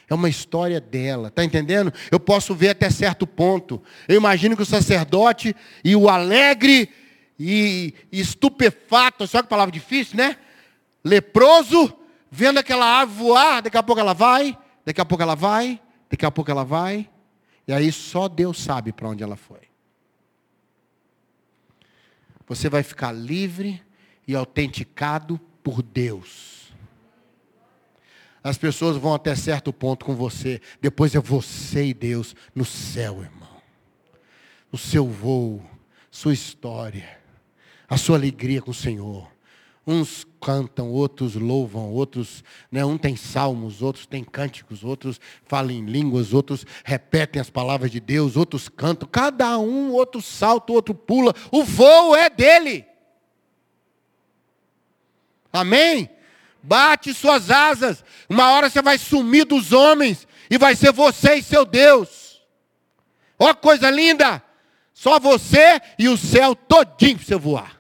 É 0.08 0.14
uma 0.14 0.28
história 0.28 0.80
dela. 0.80 1.28
Está 1.28 1.44
entendendo? 1.44 1.92
Eu 2.10 2.18
posso 2.18 2.54
ver 2.54 2.70
até 2.70 2.88
certo 2.88 3.26
ponto. 3.26 3.82
Eu 4.08 4.16
imagino 4.16 4.56
que 4.56 4.62
o 4.62 4.66
sacerdote 4.66 5.54
e 5.84 5.94
o 5.94 6.08
alegre 6.08 6.88
e 7.42 7.94
estupefato, 8.12 9.26
só 9.26 9.42
que 9.42 9.48
palavra 9.48 9.72
difícil, 9.72 10.16
né? 10.16 10.36
Leproso, 11.02 11.92
vendo 12.30 12.58
aquela 12.58 13.00
ave 13.00 13.14
voar, 13.14 13.62
daqui 13.62 13.78
a 13.78 13.82
pouco 13.82 14.00
ela 14.00 14.12
vai, 14.12 14.56
daqui 14.84 15.00
a 15.00 15.04
pouco 15.04 15.22
ela 15.22 15.34
vai, 15.34 15.80
Daqui 16.10 16.26
a 16.26 16.30
pouco 16.30 16.50
ela 16.50 16.64
vai, 16.64 17.08
e 17.68 17.72
aí 17.72 17.92
só 17.92 18.26
Deus 18.26 18.58
sabe 18.58 18.92
para 18.92 19.08
onde 19.08 19.22
ela 19.22 19.36
foi. 19.36 19.70
Você 22.48 22.68
vai 22.68 22.82
ficar 22.82 23.12
livre 23.12 23.80
e 24.26 24.34
autenticado 24.34 25.38
por 25.62 25.80
Deus. 25.80 26.72
As 28.42 28.58
pessoas 28.58 28.96
vão 28.96 29.14
até 29.14 29.36
certo 29.36 29.72
ponto 29.72 30.04
com 30.04 30.16
você, 30.16 30.60
depois 30.80 31.14
é 31.14 31.20
você 31.20 31.86
e 31.86 31.94
Deus 31.94 32.34
no 32.52 32.64
céu, 32.64 33.22
irmão. 33.22 33.62
O 34.72 34.78
seu 34.78 35.06
voo, 35.06 35.64
sua 36.10 36.32
história, 36.32 37.19
a 37.90 37.96
sua 37.96 38.16
alegria 38.16 38.62
com 38.62 38.70
o 38.70 38.74
Senhor. 38.74 39.28
Uns 39.84 40.24
cantam, 40.40 40.90
outros 40.90 41.34
louvam, 41.34 41.90
outros, 41.90 42.44
né, 42.70 42.84
um 42.84 42.96
tem 42.96 43.16
salmos, 43.16 43.82
outros 43.82 44.06
tem 44.06 44.22
cânticos, 44.22 44.84
outros 44.84 45.20
falam 45.44 45.72
em 45.72 45.84
línguas, 45.84 46.32
outros 46.32 46.64
repetem 46.84 47.40
as 47.40 47.50
palavras 47.50 47.90
de 47.90 47.98
Deus, 47.98 48.36
outros 48.36 48.68
cantam. 48.68 49.08
Cada 49.10 49.58
um, 49.58 49.90
outro 49.90 50.22
salta, 50.22 50.72
outro 50.72 50.94
pula. 50.94 51.34
O 51.50 51.64
voo 51.64 52.14
é 52.14 52.30
dele. 52.30 52.86
Amém? 55.52 56.08
Bate 56.62 57.12
suas 57.12 57.50
asas. 57.50 58.04
Uma 58.28 58.52
hora 58.52 58.70
você 58.70 58.80
vai 58.80 58.98
sumir 58.98 59.44
dos 59.46 59.72
homens 59.72 60.28
e 60.48 60.56
vai 60.56 60.76
ser 60.76 60.92
você 60.92 61.36
e 61.36 61.42
seu 61.42 61.64
Deus. 61.64 62.40
Ó 63.36 63.52
coisa 63.52 63.90
linda! 63.90 64.40
Só 65.00 65.18
você 65.18 65.80
e 65.98 66.10
o 66.10 66.16
céu 66.18 66.54
todinho 66.54 67.16
para 67.16 67.26
você 67.26 67.34
voar. 67.34 67.79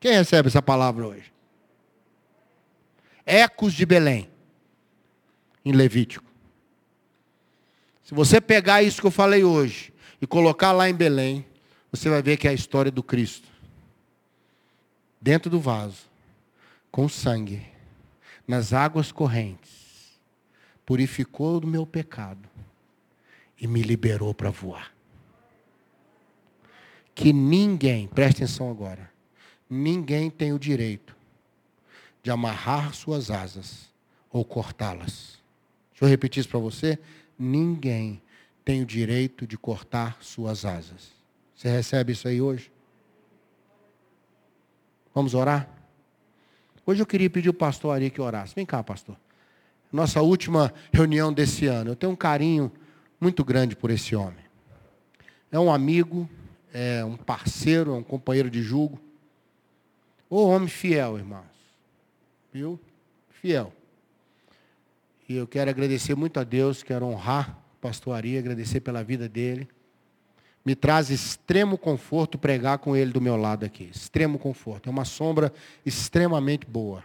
Quem 0.00 0.12
recebe 0.12 0.48
essa 0.48 0.62
palavra 0.62 1.06
hoje? 1.06 1.30
Ecos 3.26 3.74
de 3.74 3.84
Belém, 3.84 4.30
em 5.62 5.72
Levítico. 5.72 6.24
Se 8.02 8.14
você 8.14 8.40
pegar 8.40 8.82
isso 8.82 9.00
que 9.00 9.06
eu 9.06 9.10
falei 9.10 9.44
hoje 9.44 9.92
e 10.20 10.26
colocar 10.26 10.72
lá 10.72 10.88
em 10.88 10.94
Belém, 10.94 11.46
você 11.92 12.08
vai 12.08 12.22
ver 12.22 12.38
que 12.38 12.48
é 12.48 12.50
a 12.50 12.54
história 12.54 12.90
do 12.90 13.02
Cristo. 13.02 13.48
dentro 15.20 15.50
do 15.50 15.60
vaso, 15.60 16.08
com 16.90 17.08
sangue, 17.08 17.62
nas 18.48 18.72
águas 18.72 19.12
correntes, 19.12 20.18
purificou 20.86 21.60
do 21.60 21.66
meu 21.66 21.86
pecado 21.86 22.48
e 23.60 23.66
me 23.66 23.82
liberou 23.82 24.32
para 24.32 24.50
voar. 24.50 24.92
Que 27.14 27.32
ninguém, 27.32 28.06
preste 28.08 28.42
atenção 28.42 28.70
agora, 28.70 29.10
ninguém 29.70 30.28
tem 30.28 30.52
o 30.52 30.58
direito 30.58 31.16
de 32.22 32.30
amarrar 32.30 32.92
suas 32.92 33.30
asas 33.30 33.88
ou 34.30 34.44
cortá-las. 34.44 35.38
Deixa 35.92 36.04
eu 36.04 36.08
repetir 36.08 36.40
isso 36.40 36.48
para 36.48 36.58
você. 36.58 36.98
Ninguém 37.38 38.20
tem 38.64 38.82
o 38.82 38.86
direito 38.86 39.46
de 39.46 39.56
cortar 39.56 40.18
suas 40.20 40.64
asas. 40.64 41.12
Você 41.54 41.68
recebe 41.68 42.12
isso 42.12 42.26
aí 42.26 42.40
hoje? 42.40 42.70
Vamos 45.14 45.34
orar? 45.34 45.68
Hoje 46.86 47.02
eu 47.02 47.06
queria 47.06 47.30
pedir 47.30 47.48
o 47.48 47.54
pastor 47.54 47.94
Ari 47.94 48.10
que 48.10 48.20
orasse. 48.20 48.54
Vem 48.54 48.66
cá, 48.66 48.82
pastor. 48.82 49.16
Nossa 49.92 50.22
última 50.22 50.72
reunião 50.92 51.32
desse 51.32 51.66
ano. 51.66 51.90
Eu 51.90 51.96
tenho 51.96 52.12
um 52.12 52.16
carinho 52.16 52.72
muito 53.20 53.44
grande 53.44 53.76
por 53.76 53.90
esse 53.90 54.14
homem. 54.16 54.44
É 55.52 55.58
um 55.58 55.72
amigo, 55.72 56.28
é 56.72 57.04
um 57.04 57.16
parceiro, 57.16 57.92
é 57.92 57.94
um 57.94 58.02
companheiro 58.02 58.50
de 58.50 58.62
julgo. 58.62 59.00
O 60.30 60.44
homem 60.46 60.68
fiel, 60.68 61.18
irmãos. 61.18 61.44
Viu? 62.52 62.78
Fiel. 63.28 63.72
E 65.28 65.36
eu 65.36 65.46
quero 65.46 65.68
agradecer 65.68 66.14
muito 66.14 66.38
a 66.38 66.44
Deus, 66.44 66.84
quero 66.84 67.04
honrar 67.04 67.58
o 67.76 67.80
pastor 67.80 68.14
Ari, 68.14 68.38
agradecer 68.38 68.80
pela 68.80 69.02
vida 69.02 69.28
dele. 69.28 69.68
Me 70.64 70.76
traz 70.76 71.10
extremo 71.10 71.76
conforto 71.76 72.38
pregar 72.38 72.78
com 72.78 72.96
ele 72.96 73.10
do 73.10 73.20
meu 73.20 73.36
lado 73.36 73.64
aqui. 73.64 73.90
Extremo 73.92 74.38
conforto. 74.38 74.88
É 74.88 74.90
uma 74.90 75.04
sombra 75.04 75.52
extremamente 75.84 76.64
boa. 76.64 77.02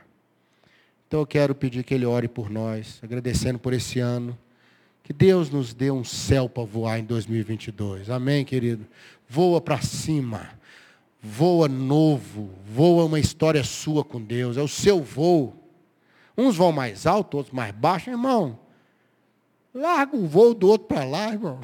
Então 1.07 1.19
eu 1.21 1.25
quero 1.25 1.55
pedir 1.55 1.83
que 1.83 1.93
ele 1.93 2.05
ore 2.05 2.27
por 2.27 2.49
nós, 2.49 2.99
agradecendo 3.01 3.57
por 3.57 3.73
esse 3.73 3.99
ano. 3.99 4.37
Que 5.01 5.13
Deus 5.13 5.49
nos 5.49 5.73
dê 5.73 5.89
um 5.89 6.03
céu 6.03 6.49
para 6.49 6.63
voar 6.63 6.99
em 6.99 7.05
2022. 7.05 8.09
Amém, 8.09 8.43
querido? 8.43 8.85
Voa 9.27 9.61
para 9.61 9.81
cima. 9.81 10.49
Voa 11.27 11.67
novo. 11.67 12.53
Voa 12.63 13.05
uma 13.05 13.19
história 13.19 13.63
sua 13.63 14.05
com 14.05 14.21
Deus. 14.21 14.57
É 14.57 14.61
o 14.61 14.67
seu 14.67 15.01
voo. 15.01 15.55
Uns 16.37 16.55
vão 16.55 16.71
mais 16.71 17.07
alto, 17.07 17.37
outros 17.37 17.53
mais 17.53 17.73
baixo. 17.73 18.11
Irmão, 18.11 18.59
larga 19.73 20.15
o 20.15 20.27
voo 20.27 20.53
do 20.53 20.67
outro 20.67 20.87
para 20.87 21.03
lá, 21.03 21.31
irmão. 21.31 21.61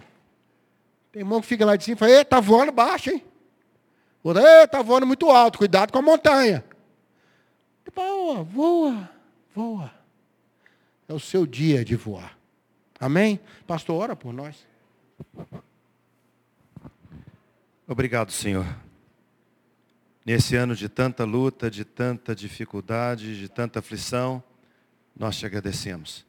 Tem 1.12 1.22
irmão 1.22 1.42
que 1.42 1.48
fica 1.48 1.64
lá 1.64 1.76
de 1.76 1.84
cima 1.84 1.96
e 1.96 2.00
fala, 2.00 2.12
está 2.12 2.40
voando 2.40 2.72
baixo, 2.72 3.12
hein? 3.12 3.24
Outro, 4.24 4.42
está 4.42 4.82
voando 4.82 5.06
muito 5.06 5.30
alto, 5.30 5.60
cuidado 5.60 5.92
com 5.92 6.00
a 6.00 6.02
montanha. 6.02 6.64
Voa, 7.94 8.44
voa, 8.44 9.10
voa. 9.54 9.92
É 11.08 11.14
o 11.14 11.20
seu 11.20 11.46
dia 11.46 11.86
de 11.86 11.96
voar. 11.96 12.36
Amém? 13.00 13.40
Pastor, 13.68 14.02
ora 14.02 14.16
por 14.16 14.34
nós. 14.34 14.66
Obrigado, 17.88 18.32
Senhor. 18.32 18.66
Nesse 20.24 20.56
ano 20.56 20.76
de 20.76 20.88
tanta 20.88 21.24
luta, 21.24 21.70
de 21.70 21.84
tanta 21.84 22.36
dificuldade, 22.36 23.40
de 23.40 23.50
tanta 23.50 23.80
aflição, 23.80 24.44
nós 25.18 25.38
te 25.38 25.46
agradecemos. 25.48 26.26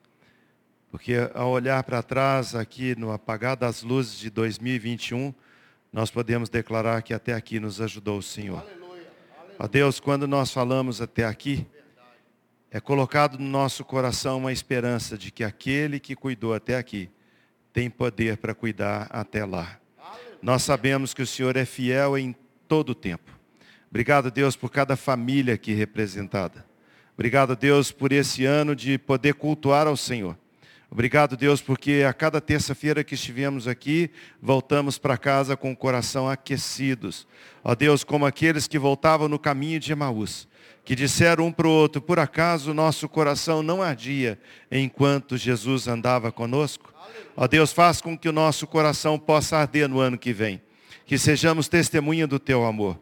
Porque 0.91 1.15
ao 1.35 1.51
olhar 1.51 1.83
para 1.85 2.03
trás, 2.03 2.55
aqui 2.55 2.95
no 2.99 3.13
apagar 3.13 3.57
das 3.57 3.83
luzes 3.83 4.19
de 4.19 4.31
2021, 4.31 5.35
nós 5.93 6.11
podemos 6.11 6.49
declarar 6.49 7.03
que 7.03 7.13
até 7.13 7.35
aqui 7.35 7.61
nos 7.61 7.81
ajudou 7.81 8.19
o 8.19 8.23
Senhor. 8.23 8.61
Aleluia, 8.61 9.11
Ó 9.59 9.69
Deus, 9.69 10.01
quando 10.01 10.27
nós 10.27 10.51
falamos 10.51 11.03
até 11.03 11.25
aqui, 11.25 11.67
é 12.71 12.81
colocado 12.81 13.39
no 13.39 13.45
nosso 13.45 13.85
coração 13.85 14.39
uma 14.39 14.53
esperança 14.53 15.19
de 15.19 15.31
que 15.31 15.45
aquele 15.45 16.01
que 16.01 16.17
cuidou 16.17 16.55
até 16.55 16.79
aqui 16.79 17.11
tem 17.73 17.91
poder 17.91 18.39
para 18.39 18.55
cuidar 18.55 19.07
até 19.11 19.45
lá. 19.45 19.79
Nós 20.41 20.63
sabemos 20.63 21.13
que 21.13 21.21
o 21.21 21.27
Senhor 21.27 21.57
é 21.57 21.67
fiel 21.67 22.17
em 22.17 22.35
todo 22.67 22.91
o 22.91 22.95
tempo. 22.95 23.42
Obrigado, 23.93 24.31
Deus, 24.31 24.57
por 24.57 24.71
cada 24.71 24.97
família 24.97 25.53
aqui 25.53 25.75
representada. 25.75 26.65
Obrigado, 27.13 27.55
Deus, 27.55 27.93
por 27.93 28.11
esse 28.11 28.43
ano 28.43 28.75
de 28.75 28.97
poder 28.97 29.35
cultuar 29.35 29.87
ao 29.87 29.99
Senhor. 29.99 30.35
Obrigado, 30.91 31.37
Deus, 31.37 31.61
porque 31.61 32.03
a 32.09 32.15
cada 32.15 32.41
terça-feira 32.41 33.05
que 33.05 33.15
estivemos 33.15 33.69
aqui, 33.69 34.11
voltamos 34.41 34.97
para 34.97 35.19
casa 35.19 35.59
com 35.59 35.73
o 35.73 35.77
coração 35.77 36.27
aquecidos. 36.27 37.29
Ó 37.63 37.75
Deus, 37.75 38.03
como 38.03 38.25
aqueles 38.25 38.67
que 38.67 38.79
voltavam 38.79 39.29
no 39.29 39.39
caminho 39.39 39.79
de 39.79 39.93
Emaús 39.93 40.49
que 40.87 40.95
disseram 40.95 41.49
um 41.49 41.53
para 41.53 41.69
o 41.69 41.71
outro, 41.71 42.01
por 42.01 42.19
acaso 42.19 42.73
nosso 42.73 43.07
coração 43.11 43.63
não 43.63 43.83
ardia 43.83 44.41
enquanto 44.71 45.37
Jesus 45.37 45.87
andava 45.87 46.33
conosco? 46.33 46.95
Ó 47.37 47.47
Deus, 47.47 47.75
faz 47.75 48.01
com 48.01 48.17
que 48.17 48.31
o 48.31 48.33
nosso 48.33 48.67
coração 48.67 49.19
possa 49.19 49.59
arder 49.59 49.87
no 49.87 50.01
ano 50.01 50.17
que 50.17 50.33
vem, 50.33 50.63
que 51.05 51.19
sejamos 51.19 51.69
testemunha 51.69 52.27
do 52.27 52.39
teu 52.39 52.65
amor. 52.65 52.99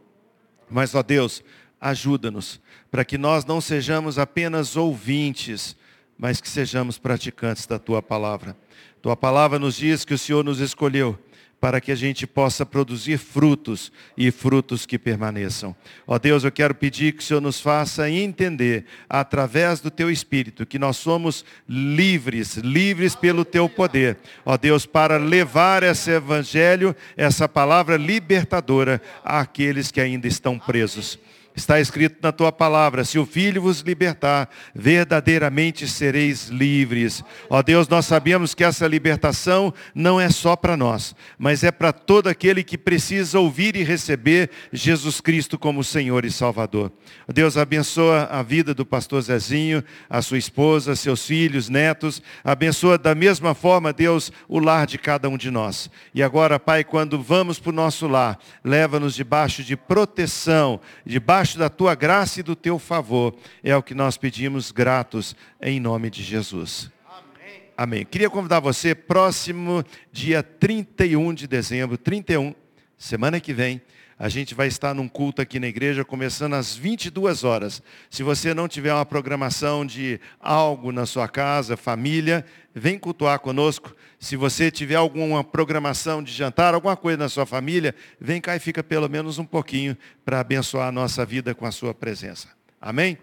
Mas, 0.70 0.94
ó 0.94 1.02
Deus, 1.02 1.42
ajuda-nos 1.80 2.60
para 2.90 3.04
que 3.04 3.18
nós 3.18 3.44
não 3.44 3.60
sejamos 3.60 4.18
apenas 4.18 4.76
ouvintes, 4.76 5.76
mas 6.18 6.40
que 6.40 6.48
sejamos 6.48 6.98
praticantes 6.98 7.66
da 7.66 7.78
tua 7.78 8.02
palavra. 8.02 8.56
Tua 9.00 9.16
palavra 9.16 9.58
nos 9.58 9.76
diz 9.76 10.04
que 10.04 10.14
o 10.14 10.18
Senhor 10.18 10.44
nos 10.44 10.60
escolheu 10.60 11.18
para 11.60 11.80
que 11.80 11.92
a 11.92 11.94
gente 11.94 12.26
possa 12.26 12.64
produzir 12.64 13.18
frutos 13.18 13.92
e 14.16 14.30
frutos 14.30 14.86
que 14.86 14.98
permaneçam. 14.98 15.76
Ó 16.06 16.18
Deus, 16.18 16.42
eu 16.42 16.50
quero 16.50 16.74
pedir 16.74 17.12
que 17.12 17.22
o 17.22 17.22
Senhor 17.22 17.40
nos 17.40 17.60
faça 17.60 18.10
entender, 18.10 18.86
através 19.08 19.80
do 19.80 19.90
Teu 19.90 20.10
Espírito, 20.10 20.64
que 20.64 20.78
nós 20.78 20.96
somos 20.96 21.44
livres, 21.68 22.56
livres 22.56 23.14
pelo 23.14 23.44
Teu 23.44 23.68
poder. 23.68 24.16
Ó 24.44 24.56
Deus, 24.56 24.86
para 24.86 25.18
levar 25.18 25.82
esse 25.82 26.10
Evangelho, 26.10 26.96
essa 27.16 27.46
palavra 27.46 27.96
libertadora 27.96 29.00
àqueles 29.22 29.90
que 29.90 30.00
ainda 30.00 30.26
estão 30.26 30.58
presos. 30.58 31.18
Está 31.54 31.80
escrito 31.80 32.18
na 32.22 32.30
tua 32.30 32.52
palavra: 32.52 33.04
se 33.04 33.18
o 33.18 33.26
Filho 33.26 33.62
vos 33.62 33.80
libertar, 33.80 34.48
verdadeiramente 34.74 35.86
sereis 35.88 36.48
livres. 36.48 37.24
Ó 37.48 37.60
Deus, 37.60 37.88
nós 37.88 38.06
sabemos 38.06 38.54
que 38.54 38.62
essa 38.62 38.86
libertação 38.86 39.74
não 39.94 40.20
é 40.20 40.30
só 40.30 40.54
para 40.54 40.76
nós, 40.76 41.14
mas 41.36 41.64
é 41.64 41.72
para 41.72 41.92
todo 41.92 42.28
aquele 42.28 42.62
que 42.62 42.78
precisa 42.78 43.40
ouvir 43.40 43.74
e 43.74 43.82
receber 43.82 44.50
Jesus 44.72 45.20
Cristo 45.20 45.58
como 45.58 45.82
Senhor 45.82 46.24
e 46.24 46.30
Salvador. 46.30 46.92
Ó 47.28 47.32
Deus, 47.32 47.56
abençoa 47.56 48.28
a 48.30 48.42
vida 48.42 48.72
do 48.72 48.86
pastor 48.86 49.20
Zezinho, 49.20 49.82
a 50.08 50.22
sua 50.22 50.38
esposa, 50.38 50.94
seus 50.94 51.26
filhos, 51.26 51.68
netos. 51.68 52.22
Abençoa 52.44 52.96
da 52.96 53.14
mesma 53.14 53.54
forma, 53.54 53.92
Deus, 53.92 54.32
o 54.48 54.60
lar 54.60 54.86
de 54.86 54.98
cada 54.98 55.28
um 55.28 55.36
de 55.36 55.50
nós. 55.50 55.90
E 56.14 56.22
agora, 56.22 56.60
Pai, 56.60 56.84
quando 56.84 57.20
vamos 57.20 57.58
para 57.58 57.70
o 57.70 57.74
nosso 57.74 58.06
lar, 58.06 58.38
leva-nos 58.64 59.14
debaixo 59.14 59.64
de 59.64 59.76
proteção, 59.76 60.80
debaixo 61.04 61.39
debaixo 61.40 61.58
da 61.58 61.70
tua 61.70 61.94
graça 61.94 62.40
e 62.40 62.42
do 62.42 62.54
teu 62.54 62.78
favor. 62.78 63.34
É 63.64 63.74
o 63.74 63.82
que 63.82 63.94
nós 63.94 64.18
pedimos 64.18 64.70
gratos 64.70 65.34
em 65.62 65.80
nome 65.80 66.10
de 66.10 66.22
Jesus. 66.22 66.90
Amém. 67.08 67.62
Amém. 67.76 68.04
Queria 68.04 68.28
convidar 68.28 68.60
você, 68.60 68.94
próximo 68.94 69.82
dia 70.12 70.42
31 70.42 71.32
de 71.32 71.46
dezembro, 71.46 71.96
31, 71.96 72.54
semana 72.98 73.40
que 73.40 73.54
vem, 73.54 73.80
a 74.20 74.28
gente 74.28 74.54
vai 74.54 74.68
estar 74.68 74.92
num 74.92 75.08
culto 75.08 75.40
aqui 75.40 75.58
na 75.58 75.66
igreja, 75.66 76.04
começando 76.04 76.52
às 76.52 76.76
22 76.76 77.42
horas. 77.42 77.82
Se 78.10 78.22
você 78.22 78.52
não 78.52 78.68
tiver 78.68 78.92
uma 78.92 79.06
programação 79.06 79.84
de 79.84 80.20
algo 80.38 80.92
na 80.92 81.06
sua 81.06 81.26
casa, 81.26 81.74
família, 81.74 82.44
vem 82.74 82.98
cultuar 82.98 83.40
conosco. 83.40 83.96
Se 84.18 84.36
você 84.36 84.70
tiver 84.70 84.96
alguma 84.96 85.42
programação 85.42 86.22
de 86.22 86.34
jantar, 86.34 86.74
alguma 86.74 86.98
coisa 86.98 87.16
na 87.16 87.30
sua 87.30 87.46
família, 87.46 87.94
vem 88.20 88.42
cá 88.42 88.54
e 88.54 88.60
fica 88.60 88.82
pelo 88.82 89.08
menos 89.08 89.38
um 89.38 89.44
pouquinho 89.46 89.96
para 90.22 90.40
abençoar 90.40 90.88
a 90.88 90.92
nossa 90.92 91.24
vida 91.24 91.54
com 91.54 91.64
a 91.64 91.72
sua 91.72 91.94
presença. 91.94 92.48
Amém? 92.78 93.16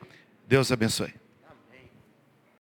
Deus 0.47 0.71
abençoe. 0.71 1.13